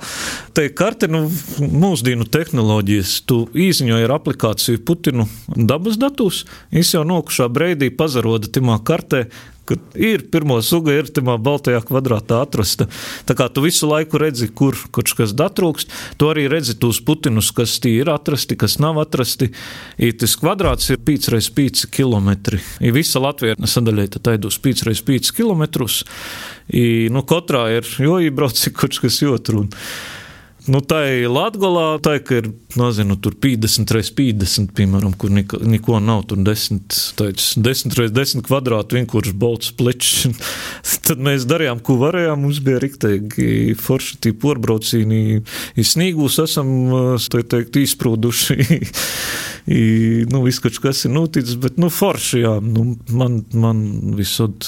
Te 0.57 0.63
karte, 0.73 1.05
nu, 1.11 1.27
mūsdienu 1.61 2.25
tehnoloģijas, 2.33 3.19
tu 3.29 3.43
īziņoji 3.53 4.07
ar 4.07 4.15
aplikāciju 4.17 4.81
Putinu 4.87 5.27
dabas 5.53 5.99
datus, 6.01 6.43
es 6.73 6.95
jau 6.95 7.03
nokušā 7.05 7.45
breidī 7.53 7.91
pazaroda 7.93 8.49
timā 8.49 8.79
kartē, 8.81 9.27
ka 9.65 9.77
ir 9.97 10.25
pirmā 10.31 10.59
suga, 10.65 10.93
ir 10.95 11.09
tajā 11.13 11.37
baltajā 11.41 11.81
kvadrātā 11.87 12.41
atrasta. 12.45 12.87
Tā 13.27 13.35
kā 13.37 13.47
tu 13.51 13.63
visu 13.65 13.89
laiku 13.89 14.21
redzi, 14.21 14.47
kur 14.47 14.77
kaut 14.95 15.13
kas 15.17 15.33
datrūkst, 15.37 15.93
tu 16.19 16.29
arī 16.31 16.47
redzi 16.51 16.77
tos 16.79 17.01
putinus, 17.05 17.51
kas 17.55 17.77
tī 17.83 17.97
ir 18.01 18.11
atrasti, 18.13 18.57
kas 18.59 18.77
nav 18.83 18.99
atrasti. 19.03 19.51
I 19.97 20.11
tas 20.17 20.35
kvadrāts 20.39 20.91
ir 20.93 21.01
5x5 21.05 21.89
km. 21.93 22.59
I 22.79 22.93
visa 22.95 23.21
Latvija 23.23 23.57
ir 23.57 23.71
sadaļēta 23.71 24.21
taidos 24.25 24.59
5x5 24.63 25.33
km. 25.35 25.65
I, 26.65 27.07
nu, 27.13 27.21
katrā 27.27 27.67
ir, 27.77 27.89
jo 28.01 28.19
ībrauc 28.23 28.57
ir 28.57 28.73
kaut 28.73 29.01
kas 29.01 29.21
otru. 29.29 29.65
Un, 29.65 29.73
Nu, 30.65 30.79
tā 30.81 31.01
ir 31.13 31.29
Latvijā, 31.29 31.99
tā 32.01 32.15
ir 32.33 32.47
nezinu, 32.79 33.17
50 33.21 33.91
reizes 33.93 34.13
50, 34.17 34.71
piemēram, 34.73 35.13
kur 35.13 35.29
neko, 35.33 35.59
neko 35.61 35.99
nav. 36.01 36.23
Tur 36.31 36.41
10, 36.41 36.97
tāds, 37.19 37.51
10 37.61 37.93
reizes 37.99 38.15
10 38.15 38.45
kvadrātu 38.47 38.97
vienkārši 38.97 39.35
balts 39.37 39.69
plečs. 39.77 40.25
Tad 41.05 41.21
mēs 41.21 41.45
darījām, 41.49 41.83
ko 41.85 41.99
varējām. 42.01 42.41
Mums 42.41 42.63
bija 42.65 42.81
rīktīgi 42.81 43.75
forši 43.77 44.19
tie 44.25 44.33
porbraucīni. 44.41 45.43
Snīgūs 45.77 46.39
esam, 46.47 46.73
tā 47.29 47.45
teikt, 47.45 47.77
izprūduši. 47.85 48.57
I, 49.77 50.25
nu, 50.29 50.43
viss 50.45 50.61
kaut 50.61 50.81
kas 50.81 51.05
ir 51.05 51.13
noticis, 51.13 51.57
bet, 51.61 51.77
nu, 51.81 51.93
forši, 51.93 52.41
jā. 52.41 52.57
Nu, 52.65 52.91
man, 53.13 53.43
man 53.53 53.85
visod, 54.17 54.65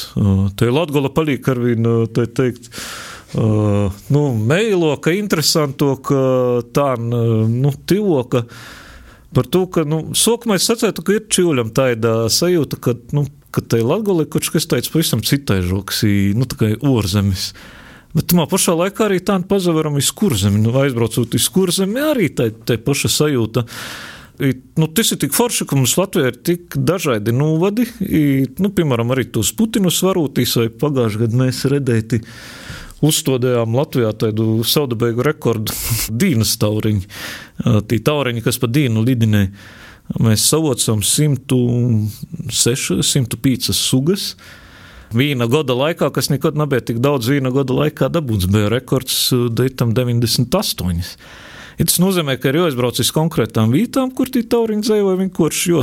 tā 0.58 0.70
ir 0.70 0.78
Latgola 0.78 1.10
palīk 1.14 1.50
ar 1.54 1.62
vien, 1.66 1.90
tā 2.14 2.30
teikt, 2.30 2.70
nu, 3.36 4.22
meilo, 4.40 4.94
ka 5.04 5.12
interesanto, 5.12 5.96
ka 6.00 6.20
tā, 6.76 6.94
nu, 7.00 7.74
tivo, 7.90 8.22
ka 8.24 8.46
par 9.36 9.50
to, 9.52 9.66
ka, 9.68 9.84
nu, 9.84 10.00
sākumā 10.16 10.56
es 10.58 10.68
sacētu, 10.70 11.04
ka 11.04 11.18
ir 11.18 11.26
čūļam 11.32 11.74
tāda 11.76 12.14
sajūta, 12.32 12.80
ka, 12.80 12.96
nu, 13.16 13.26
ka 13.52 13.64
tai 13.66 13.84
Latgolē 13.84 14.28
kaut 14.32 14.48
kas 14.54 14.70
tāds 14.70 14.92
pavisam 14.94 15.24
citai 15.26 15.60
žoks, 15.66 16.06
nu, 16.38 16.48
tā 16.48 16.60
kā 16.60 16.72
ārzemes. 16.78 17.52
Bet 18.16 18.32
tamā 18.32 18.48
pašā 18.50 18.74
laikā 18.78 19.10
arī 19.10 19.20
tā 19.22 19.36
pazavaram 19.46 20.00
iz 20.00 20.10
kurzemi, 20.16 20.62
nu, 20.64 20.72
aizbraucot 20.80 21.36
iz 21.38 21.50
kurzemi, 21.54 22.00
arī 22.02 22.32
tā, 22.34 22.50
tā 22.50 22.80
paša 22.82 23.12
sajūta. 23.14 23.68
I, 24.38 24.52
nu, 24.78 24.88
tas 24.94 25.12
ir 25.12 25.20
tik 25.22 25.34
forši, 25.34 25.66
ka 25.70 25.78
mums 25.78 25.96
Latvijā 25.98 26.32
ir 26.32 26.36
tik 26.46 26.78
dažādi 26.78 27.34
novadi. 27.34 27.88
I, 28.06 28.24
nu, 28.62 28.70
piemēram, 28.74 29.12
arī 29.14 29.28
tos 29.34 29.50
Putinus 29.58 29.98
varūtīs, 30.06 30.54
vai 30.62 30.68
pagājušajā 30.70 31.24
gadā 31.24 31.40
mēs 31.42 31.64
redēti 31.74 32.22
uzstādījām 33.06 33.76
Latvijā 33.78 34.12
tādu 34.18 34.62
saudabēgu 34.68 35.26
rekordu 35.28 35.76
dīnas 36.22 36.56
tauriņu. 36.62 37.04
Tī 37.90 38.00
tauriņi, 38.06 38.46
kas 38.46 38.60
pa 38.62 38.70
dīnu 38.72 39.04
lidinēja, 39.06 39.52
mēs 40.24 40.46
savocam 40.48 41.04
106, 41.04 43.02
105 43.04 43.74
sugas. 43.76 44.32
Vīna 45.16 45.48
gada 45.48 45.76
laikā, 45.78 46.10
kas 46.12 46.28
nekad 46.28 46.58
nebija 46.60 46.84
tik 46.84 46.98
daudz 47.04 47.30
vīna 47.32 47.54
gada 47.56 47.76
laikā 47.78 48.10
dabūts, 48.12 48.50
bija 48.52 48.68
rekords 48.74 49.30
deitam 49.56 49.94
98. 49.96 51.16
Ja 51.78 51.86
tas 51.86 52.00
nozīmē, 52.02 52.40
ka 52.42 52.50
ir 52.50 52.58
jāizbrauc 52.58 52.98
uz 53.04 53.12
konkrētām 53.14 53.70
vietām, 53.76 54.10
kur 54.18 54.32
tie 54.34 54.42
tauriņi 54.50 54.88
dzīvoja, 54.88 55.20
vienkārši 55.20 55.76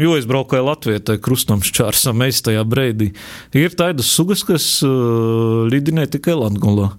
jāizbraukāja 0.00 0.64
Latvijā, 0.64 1.02
tai 1.04 1.18
krustam 1.20 1.60
šķārsam, 1.64 2.16
mēs 2.22 2.40
tajā 2.46 2.62
breidī. 2.64 3.10
Ir 3.52 3.76
tādas 3.76 4.08
sugas, 4.08 4.40
kas 4.48 4.70
uh, 4.86 5.66
lidinē 5.68 6.06
tikai 6.08 6.38
Latgolā, 6.38 6.94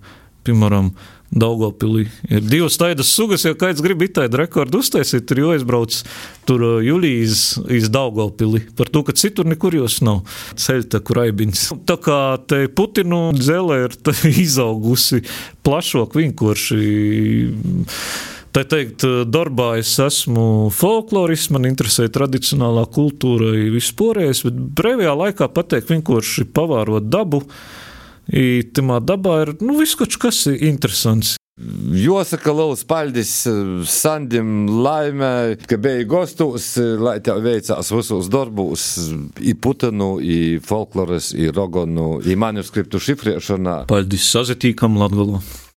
piemēram, 0.45 0.91
Daugopilī. 1.29 2.07
Ir 2.25 2.41
divas 2.41 2.79
tādas 2.81 3.11
sugas, 3.13 3.43
ja 3.45 3.53
kāds 3.57 3.83
grib 3.85 4.01
itāļu 4.01 4.39
rekordu 4.39 4.81
uztaisīt, 4.81 5.27
tur 5.29 5.43
jāizbrauc 5.43 5.99
tur 6.49 6.63
uh, 6.65 6.77
jūlijas 6.81 7.43
iz 7.69 7.89
Daugopilī. 7.93 8.63
Par 8.77 8.89
to, 8.89 9.03
ka 9.05 9.13
citur 9.13 9.45
nekur 9.49 9.77
jūs 9.77 9.99
nav 10.05 10.23
ceļta, 10.57 11.03
kur 11.05 11.21
aibins. 11.27 11.67
Tā 11.85 11.99
kā 12.01 12.19
te 12.49 12.63
Putinu 12.73 13.29
dzēlē 13.37 13.83
ir 13.85 13.95
izaugusi 14.45 15.21
plašāk 15.65 16.17
vienkārši. 16.17 16.81
Tā 18.49 18.63
teikt, 18.65 19.05
darbā 19.29 19.75
es 19.77 19.91
esmu 20.01 20.71
folklorists, 20.73 21.51
man 21.53 21.67
interesē 21.69 22.07
tradicionālā 22.09 22.87
kultūra 22.89 23.51
vispārējais, 23.75 24.41
bet 24.47 24.57
brīvajā 24.79 25.13
laikā 25.19 25.49
pateikt 25.53 25.93
vienkārši 25.93 26.47
pavārot 26.57 27.05
dabu. 27.13 27.43
I 28.29 28.63
tamā 28.75 28.99
dabā 29.01 29.41
ir 29.43 29.53
nu, 29.63 29.79
viss 29.79 29.97
kaut 29.99 30.17
kas 30.21 30.45
interesants. 30.53 31.35
Jāsaka, 31.59 32.53
Lielas 32.55 32.85
paldies 32.87 33.31
Sandim, 33.91 34.69
Laimē, 34.79 35.57
ka 35.67 35.75
bija 35.81 36.05
gostos, 36.07 36.69
lai 36.79 37.17
tev 37.23 37.41
veicās 37.43 37.91
visos 37.91 38.29
darbos, 38.31 38.85
i 39.43 39.55
putanu, 39.59 40.13
i 40.23 40.59
folkloras, 40.63 41.33
i 41.35 41.51
rogonu, 41.51 42.21
i 42.23 42.39
manuskriptu 42.39 43.01
šifrēšanā. 43.03 43.81
Paldies, 43.91 44.29
sazatīkam 44.31 44.95
Latgalo! 45.01 45.43